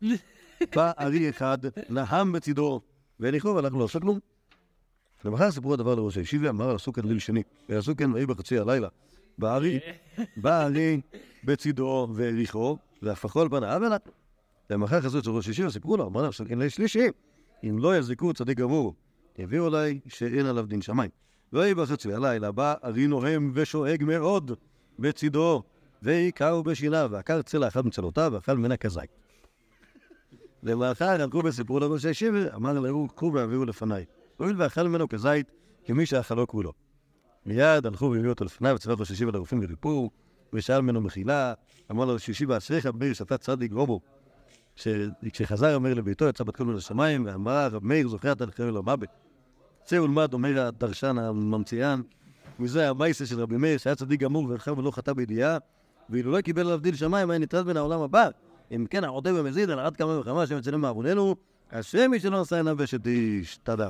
[0.75, 1.57] בא ארי אחד,
[1.89, 2.81] נהם בצידו,
[3.19, 4.19] והניחו והלך לא עשה כלום.
[5.25, 8.87] למחר סיפרו הדבר לראש הישיבה, אמר עשו כאן ליל שני, ועשו כן ויהי בחצי הלילה.
[9.37, 9.79] בא ארי,
[10.37, 11.01] בא ארי
[11.43, 13.97] בצידו והריחו, והפכו על פניו ולה.
[14.69, 17.07] למחר חזרו אצל ראש הישיבה, סיפרו לו, אמר להם, עשו כן ליל שלישי,
[17.63, 18.93] אם לא יזיקו צדיק גמור,
[19.37, 21.09] יביאו אליי שאין עליו דין שמיים.
[21.53, 24.51] ויהי בחצי הלילה, בא ארי נוהם ושואג מאוד
[24.99, 25.63] בצידו,
[26.01, 29.09] והיכהו בשיניו, ועקר צלע אחד מצלותיו, ואכל ממנה כזית.
[30.63, 34.05] למאחר הלכו וסיפרו לראש הישיבה, אמר להו, קחו והביאו לפניי.
[34.37, 35.51] הואיל ואכל ממנו כזית,
[35.85, 36.73] כמי שאכלו כולו.
[37.45, 40.11] מיד הלכו והביאו אותו לפניו, וצוות ראש הישיבה לרופאים וריפור,
[40.53, 41.53] ושאל ממנו מחילה,
[41.91, 43.99] אמר לו, שישיבה אשריך, מאיר, שאתה צדיק רובו.
[45.33, 48.77] כשחזר אומר לביתו, יצא בת קול מן השמיים, ואמר, רב מאיר, זוכר אתה לחיים אל
[48.77, 49.09] המוות.
[49.83, 52.01] צא ולמד, אומר הדרשן הממציאן,
[52.59, 55.57] מזה המייסה של רבי מאיר, שהיה צדיק גמור ולחם ולא חטא בידיעה,
[56.09, 58.29] ואילו לא קיבל עליו דין שמיים, היה נטרד בין העולם הבא.
[58.71, 61.35] אם כן, העודה במזיד, על עד כמה וכמה שהם אצלנו מעווננו,
[61.71, 63.89] השם מי שלא עשה עיניו ושת איש, תדע.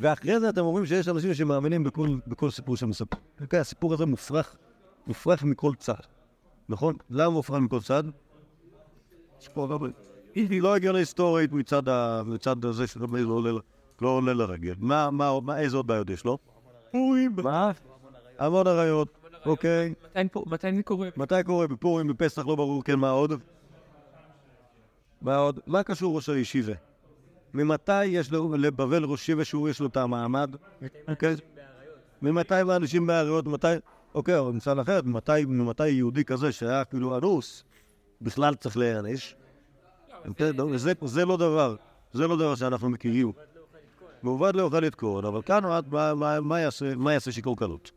[0.01, 3.17] ואחרי זה אתם אומרים שיש אנשים שמאמינים בכל, בכל סיפור שמספר.
[3.41, 4.55] אוקיי, הסיפור הזה מופרך,
[5.07, 5.93] מופרך מכל צד.
[6.72, 6.95] נכון?
[7.09, 8.03] למה מופרך מכל צד?
[10.36, 13.51] היא לא הגיעה היסטורית מצד, הזה שרבי לא עולה,
[14.01, 14.74] לא עולה לרגל.
[14.80, 16.38] מה, מה, מה, איזה עוד בעיות יש לו?
[16.91, 17.36] פורים.
[17.43, 17.72] מה?
[18.39, 19.07] המון אריות,
[19.45, 19.93] אוקיי.
[20.45, 21.09] מתי זה קורה?
[21.17, 21.67] מתי קורה?
[21.67, 23.34] בפורים, בפסח, לא ברור, כן, מה עוד?
[25.22, 25.59] מה עוד?
[25.67, 26.74] מה קשור ראש הישיבה?
[27.53, 30.55] ממתי יש לו, לבבל ראשי ושהוא יש לו את המעמד?
[31.07, 31.36] אוקיי?
[32.22, 33.67] ממתי האנשים באריות, מתי,
[34.16, 37.64] אוקיי, או מצד אחרת, ממתי, ממתי יהודי כזה שהיה כאילו אנוס,
[38.22, 39.36] בכלל צריך להיענש?
[40.28, 40.53] אוקיי?
[40.53, 41.76] לא, זה, זה לא דבר,
[42.14, 43.32] זה לא דבר שאנחנו מכירים.
[44.24, 47.91] מעובד לא יאכל לתקון, אבל כאן מה, מה, מה, יעשה, מה יעשה שיכור קלות?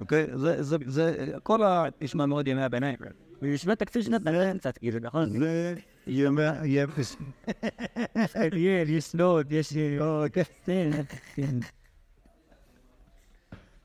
[0.00, 0.26] אוקיי?
[0.34, 1.84] זה, זה, זה, כל ה...
[2.00, 2.96] נשמע מאוד ימי הביניים.
[3.42, 5.30] וישמע תקציב שנת נגן קצת, כאילו, נכון?
[5.38, 5.74] זה
[6.06, 6.42] ימי...
[6.64, 6.92] ימי...
[8.86, 9.72] יש סלוד, יש...
[10.00, 10.44] אוקיי.
[10.64, 10.90] כן,
[11.34, 11.58] כן.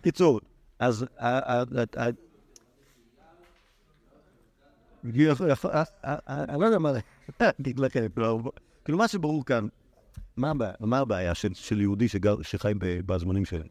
[0.01, 0.39] קיצור,
[0.81, 1.63] אז ה- ה- ה-
[2.03, 2.09] ה-
[5.03, 6.91] יפ- יפ- ה- ה- אני לא יודע מה
[7.39, 8.07] להגיד לכם,
[8.85, 9.67] כאילו, מה שברור כאן,
[10.37, 12.07] מה הבעיה- של- יהודי
[12.41, 13.67] שחי בזמנים שלהם?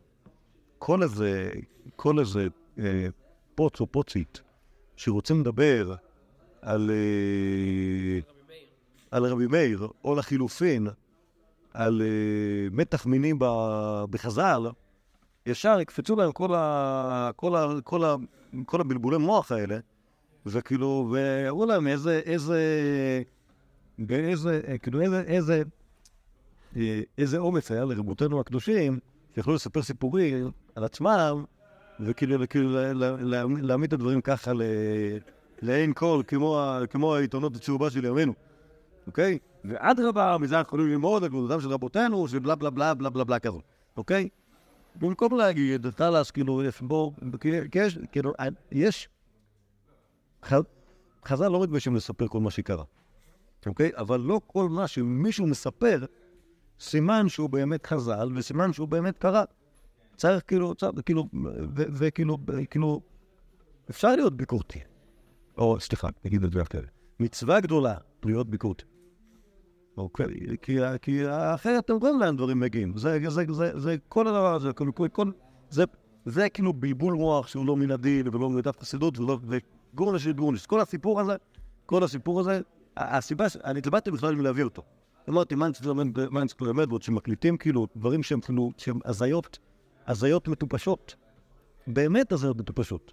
[0.79, 1.51] כל איזה,
[1.97, 2.49] כל איזה
[2.79, 3.07] אה,
[3.55, 4.41] פוץ או פוצית
[4.97, 5.95] שרוצים לדבר
[6.63, 8.21] על, אה,
[9.11, 10.87] על רבי מאיר, או לחילופין,
[11.75, 12.07] על אה,
[12.73, 13.37] מתח מינים
[14.11, 14.67] בחז"ל,
[15.47, 17.31] ישר יקפצו להם כל, ה...
[17.37, 17.67] כל, ה...
[17.85, 18.15] כל, ה...
[18.67, 19.79] כל הבלבולי מוח האלה,
[20.47, 22.63] וכאילו, ויראו להם איזה, איזה,
[23.99, 25.63] באיזה, כאילו, איזה, איזה,
[26.77, 28.99] אה, איזה אומץ היה לרבותינו הקדושים,
[29.35, 31.45] שיכולו לספר סיפורים על עצמם,
[32.01, 34.63] וכאילו, כאילו, לה- לה- לה- להעמיד את הדברים ככה ל...
[35.63, 36.61] לעין כל, כמו.
[36.91, 38.33] כמו העיתונות הצהובה של ימינו,
[39.07, 39.39] אוקיי?
[39.65, 43.39] ואדרבה, מזה אנחנו יכולים ללמוד על גדולתם של רבותינו, שבלה בלה בלה בלה בלה בלה
[43.39, 43.61] כזו,
[43.97, 44.29] אוקיי?
[45.01, 48.33] במקום להגיד, טלס, כאילו, יש בו, כי יש, כאילו,
[48.73, 49.09] יש,
[50.45, 50.53] ח-
[51.27, 52.85] חז"ל לא מתביישים לספר כל מה שקרה,
[53.67, 53.91] אוקיי?
[53.97, 56.05] אבל לא כל מה שמישהו מספר,
[56.81, 59.45] סימן שהוא באמת חז"ל, וסימן שהוא באמת קרה.
[60.17, 60.75] צריך כאילו,
[61.07, 61.25] כאילו,
[61.75, 62.39] וכאילו,
[62.71, 63.01] כאילו,
[63.91, 64.81] אפשר להיות ביקורתי.
[65.59, 66.91] או, סליחה, נגיד את זה אחרת.
[67.21, 67.95] מצווה גדולה
[68.25, 68.85] להיות ביקורתי.
[71.03, 72.97] כי, אחרת רואים לאן דברים מגיעים.
[72.97, 74.73] זה, כל הדבר הזה,
[75.71, 75.85] זה,
[76.49, 80.67] כאילו בלבול מוח שהוא לא מן הדין ולא מדף חסידות ולא, וגורנש של גורנש.
[80.67, 81.37] כל הסיפור הזה,
[81.87, 82.61] כל הסיפור הזה,
[82.97, 84.83] הסיבה, אני התלבטתי בכלל להביא אותו.
[85.29, 89.59] אמרתי, מה אני צריך ללמד, ועוד שמקליטים כאילו דברים שהם כאילו, שהם הזיות,
[90.07, 91.15] הזיות מטופשות.
[91.87, 93.13] באמת הזיות מטופשות.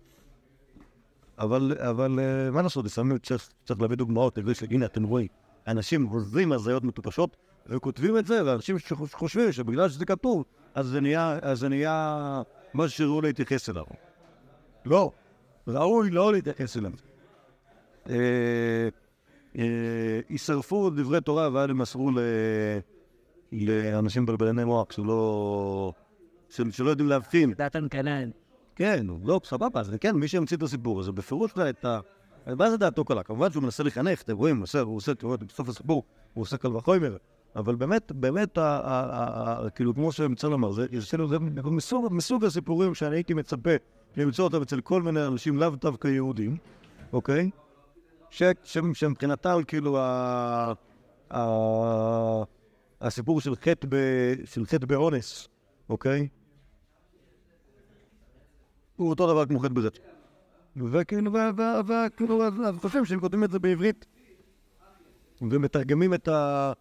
[1.39, 5.28] אבל, אבל אה, מה לעשות, לפעמים צריך, צריך להביא דוגמאות, שהנה, אתם רואים,
[5.68, 7.38] אנשים הוזים הזיות מטופשות,
[7.68, 10.43] וכותבים את זה, ואנשים שחושבים שבגלל שזה כתוב,
[10.76, 12.41] אז זה נהיה, אז זה נהיה
[12.74, 13.84] משהו שראוי להתייחס אליו.
[14.86, 15.11] לא,
[15.68, 16.91] ראוי לא להתייחס אליו.
[18.09, 18.15] אה,
[19.57, 22.11] אה, יישרפו דברי תורה ואז הם מסרו.
[23.51, 25.93] לאנשים בלבלני מוח שלא...
[26.49, 27.53] של- שלא יודעים להבחין.
[27.53, 28.32] דעתן כנען.
[28.76, 31.99] כן, לא, סבבה, אז כן, מי שהמציא את הסיפור הזה, בפירוש את ה...
[32.56, 33.24] מה זה דעתו קלה?
[33.24, 35.14] כמובן שהוא מנסה לחנך, אתם רואים, הוא עושה,
[35.48, 37.18] בסוף הסיפור, הוא עושה קל וחומר,
[37.56, 38.58] אבל באמת, באמת,
[39.76, 40.86] כאילו, כמו שמצל אמר, זה,
[42.12, 43.72] מסוג, הסיפורים שאני הייתי מצפה
[44.18, 46.58] למצוא אותם אצל כל מיני אנשים, לאו דווקא יהודים,
[47.14, 47.50] אוקיי?
[48.64, 49.98] שמבחינתם, כאילו,
[53.02, 53.88] הסיפור של חטא,
[54.45, 55.48] של באונס,
[55.89, 56.28] אוקיי?
[58.95, 60.16] הוא אותו דבר כמו חטא ברצח.
[60.86, 61.32] וכאילו,
[61.88, 64.05] וכאילו, אז אז חושבים שהם כותבים את זה בעברית
[65.41, 66.73] ומתרגמים את ה...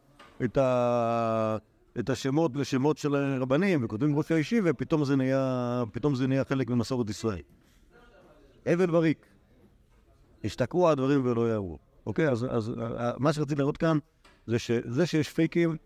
[0.44, 1.56] את ה...
[1.98, 6.70] את השמות לשמות של הרבנים וכותבים ראש האישי ופתאום זה נהיה, פתאום זה נהיה חלק
[6.70, 7.42] ממסורת ישראל.
[8.74, 9.26] אבל בריק.
[10.44, 11.78] השתקעו הדברים ולא יעברו.
[12.06, 13.98] אוקיי, אז, אז אה, מה שרציתי להראות כאן
[14.46, 15.76] זה שזה שיש פייקים,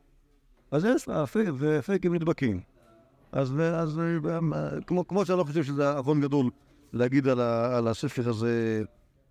[0.70, 2.61] אז יש פי- ופייקים נדבקים.
[3.32, 6.50] אז, אז אה, כמו, כמו שאני לא חושב שזה עוון גדול
[6.93, 8.82] להגיד על, ה, על הספר הזה,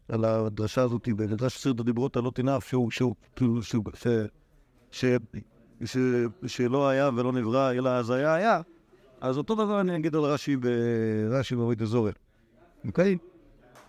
[0.10, 3.16] על הדרשה הזאת, במדרש עשרת הדיברות על לא תנאף, שהוא, שהוא,
[3.62, 4.08] שהוא, ש,
[4.92, 5.06] ש,
[5.86, 5.98] ש,
[6.48, 8.62] שלא היה ולא נברא, אלא אז היה היה,
[9.22, 12.12] אז אותו דבר אני אגיד על רש"י ברש"י בבית הזורל,
[12.88, 13.18] אוקיי?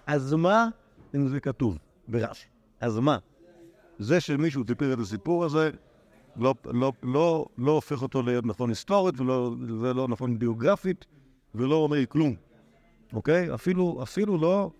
[0.06, 0.68] אז מה
[1.14, 2.46] אם זה כתוב ברש"י?
[2.80, 3.18] אז מה?
[3.98, 5.70] זה שמישהו סיפר את הסיפור הזה,
[6.36, 11.04] לא, לא, לא, לא הופך אותו להיות נכון היסטורית ולא, ולא נכון ביוגרפית
[11.54, 12.34] ולא אומר כלום,
[13.12, 13.54] אוקיי?
[13.54, 14.70] אפילו, אפילו לא...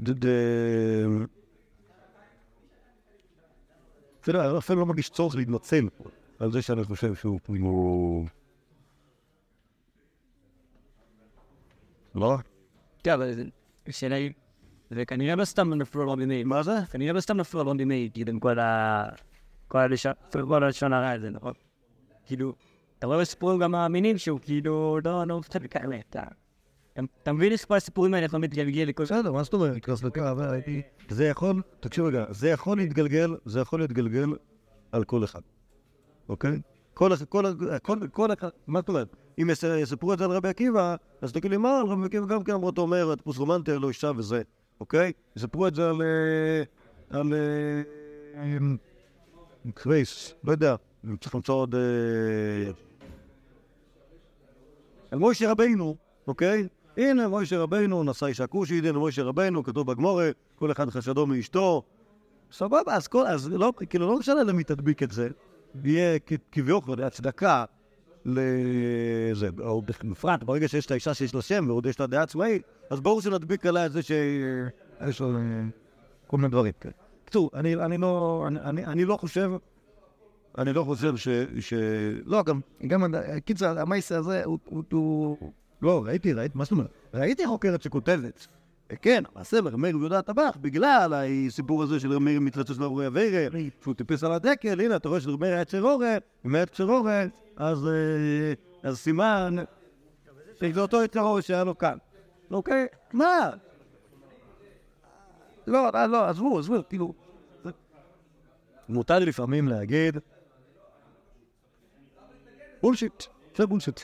[0.00, 0.28] ד, ד,
[4.22, 5.88] אפילו, אפילו לא מרגיש צורך להתנצל
[6.38, 7.40] על זה שאני חושב שהוא...
[7.58, 8.26] הוא...
[12.14, 12.36] לא?
[13.04, 13.44] כן, אבל זה-
[13.86, 14.32] השאלה היא,
[14.90, 16.46] זה כנראה לא סתם נפלו לא במייל.
[16.46, 16.72] מה זה?
[16.90, 19.04] כנראה לא סתם נפלו לא במייל, כאילו, עם כל ה...
[19.68, 19.78] כל
[20.62, 21.52] הלשון, הרע הזה, נכון?
[22.26, 22.54] כאילו,
[22.98, 25.40] אתה רואה בסיפורים גם מאמינים שהוא כאילו, לא, לא
[26.10, 26.22] אתה...
[27.22, 29.02] אתה מבין איך כל הסיפורים האלה יכולים להתגלגל לכל...
[29.04, 29.72] בסדר, מה זאת אומרת?
[31.08, 34.26] זה יכול, תקשיב רגע, זה יכול להתגלגל, זה יכול להתגלגל
[34.92, 35.40] על כל אחד.
[36.28, 36.60] אוקיי?
[36.94, 39.08] כל אחד, כל, ה- כל, כל אחד, מה זאת אומרת?
[39.42, 42.26] אם יס- יספרו את זה על רבי עקיבא, אז תגיד לי, מה, על רבי עקיבא
[42.26, 44.42] גם כן אמרו, אתה אומר, טיפוס רומנטי, לא אישה וזה,
[44.80, 45.12] אוקיי?
[45.36, 46.02] יספרו את זה על...
[46.02, 46.62] אה,
[47.20, 47.34] על...
[47.34, 48.58] אה,
[49.74, 50.74] קרייס, לא יודע,
[51.20, 51.74] צריך למצוא עוד...
[51.74, 51.80] אה,
[55.10, 56.68] על מוישה רבינו, אוקיי?
[56.96, 61.82] הנה מוישה רבינו נשא אישה כושית, הנה מוישה רבינו, כתוב בגמורה, כל אחד חשדו מאשתו.
[62.52, 65.28] סבבה, אז, כל, אז לא, כאילו לא משנה למי תדביק את זה,
[65.84, 66.18] יהיה
[66.52, 67.64] כביכול הצדקה
[68.24, 72.62] לזה, או בפרט, ברגע שיש את האישה שיש לה שם ועוד יש לה דעה עצמאית,
[72.90, 75.40] אז ברור שנדביק עליה את זה שיש לו אה,
[76.26, 76.72] כל מיני דברים.
[76.80, 76.90] כן.
[77.22, 79.50] בקיצור, אני, אני, לא, אני, אני, אני לא חושב,
[80.58, 81.28] אני לא חושב ש...
[81.60, 81.74] ש...
[82.24, 83.14] לא, גם, גם,
[83.44, 85.36] קיצר, המייסה הזה, הוא, הוא, הוא...
[85.84, 86.90] לא, ראיתי, ראיתי, מה זאת אומרת?
[87.14, 88.46] ראיתי חוקרת שכותבת.
[89.02, 94.24] כן, המעשה ברמיר ויהודה הטבח, בגלל הסיפור הזה של רמיר מתרצץ לאורי אבירה, שהוא טיפס
[94.24, 96.16] על הדקל, הנה, אתה רואה שרמיר היה צרורה,
[96.46, 96.66] אם היה
[97.56, 99.56] אז, אה, אז סימן
[100.60, 101.98] שזה אותו צרורה שהיה לו כאן.
[102.50, 102.86] אוקיי?
[103.12, 103.50] מה?
[105.66, 107.14] לא, לא, לא, עזבו, עזבו, כאילו...
[108.88, 110.18] מותר לי לפעמים להגיד
[112.82, 113.24] בולשיט,
[113.56, 114.00] זה בולשיט.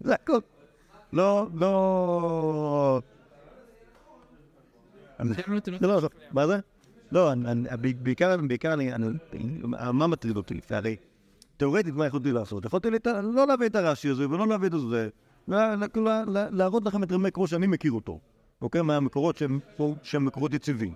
[0.00, 0.38] זה הכל.
[1.12, 3.00] לא, לא...
[5.80, 6.58] לא, לא, מה זה?
[7.12, 8.90] לא, אני- אני- ב- בעיקר, בעיקר אני,
[9.92, 10.60] מה מטריד אותי?
[10.70, 10.96] הרי
[11.56, 12.64] תאורטית מה יכולתי לעשות?
[12.64, 15.08] יכולתי לת- לא להביא את הרש"י הזה ולא להביא את זה,
[16.50, 18.20] להראות לכם את רמי כמו שאני מכיר אותו,
[18.62, 18.82] אוקיי?
[18.82, 19.42] מהמקורות
[20.02, 20.94] שהם מקורות יציבים,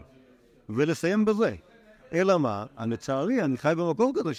[0.68, 1.55] ולסיים בזה.
[2.12, 2.66] אלא מה?
[2.86, 4.34] לצערי, אני חי במקום כזה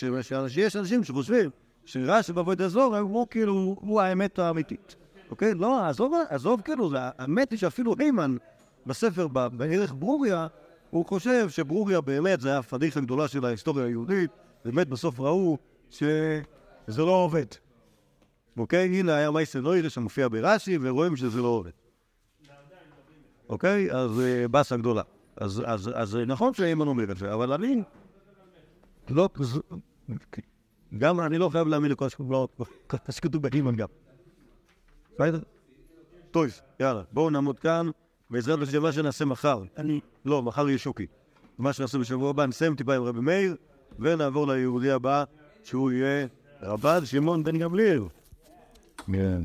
[0.49, 1.49] שיש אנשים שחושבים
[1.85, 4.95] שרש"י בעבוד אזור הוא כאילו, הוא האמת האמיתית.
[5.29, 5.53] אוקיי?
[5.53, 8.35] לא, עזוב, עזוב כאילו, האמת היא שאפילו הימן
[8.85, 10.47] בספר, בערך ברוריה,
[10.89, 14.31] הוא חושב שברוריה באמת זה הפדיחה הגדולה של ההיסטוריה היהודית,
[14.65, 15.57] באמת בסוף ראו
[15.89, 16.41] שזה
[16.97, 17.45] לא עובד.
[18.57, 18.99] אוקיי?
[18.99, 21.71] הנה היה מייסר נוירה שמופיע ברש"י, ורואים שזה לא עובד.
[23.49, 23.91] אוקיי?
[23.91, 25.01] אז אה, באסה גדולה.
[25.37, 27.81] אז אה, נכון שהימן אומר את זה, אבל אני...
[29.09, 29.29] לא...
[30.97, 33.87] גם אני לא חייב להאמין לכל שכתוב- בהימן גם.
[35.15, 35.39] בסדר?
[36.31, 36.45] טוב,
[36.79, 37.89] יאללה, בואו נעמוד כאן,
[38.29, 39.63] בעזרת השם מה שנעשה מחר.
[39.77, 39.99] אני...
[40.25, 41.07] לא, מחר יהיה שוקי.
[41.57, 43.55] מה שנעשה בשבוע הבא, נסיים טיפה עם רבי מאיר,
[43.99, 45.23] ונעבור ליהודי הבא,
[45.63, 46.27] שהוא יהיה
[46.61, 48.03] רבד שמעון בן גמליאל.
[49.05, 49.41] כן.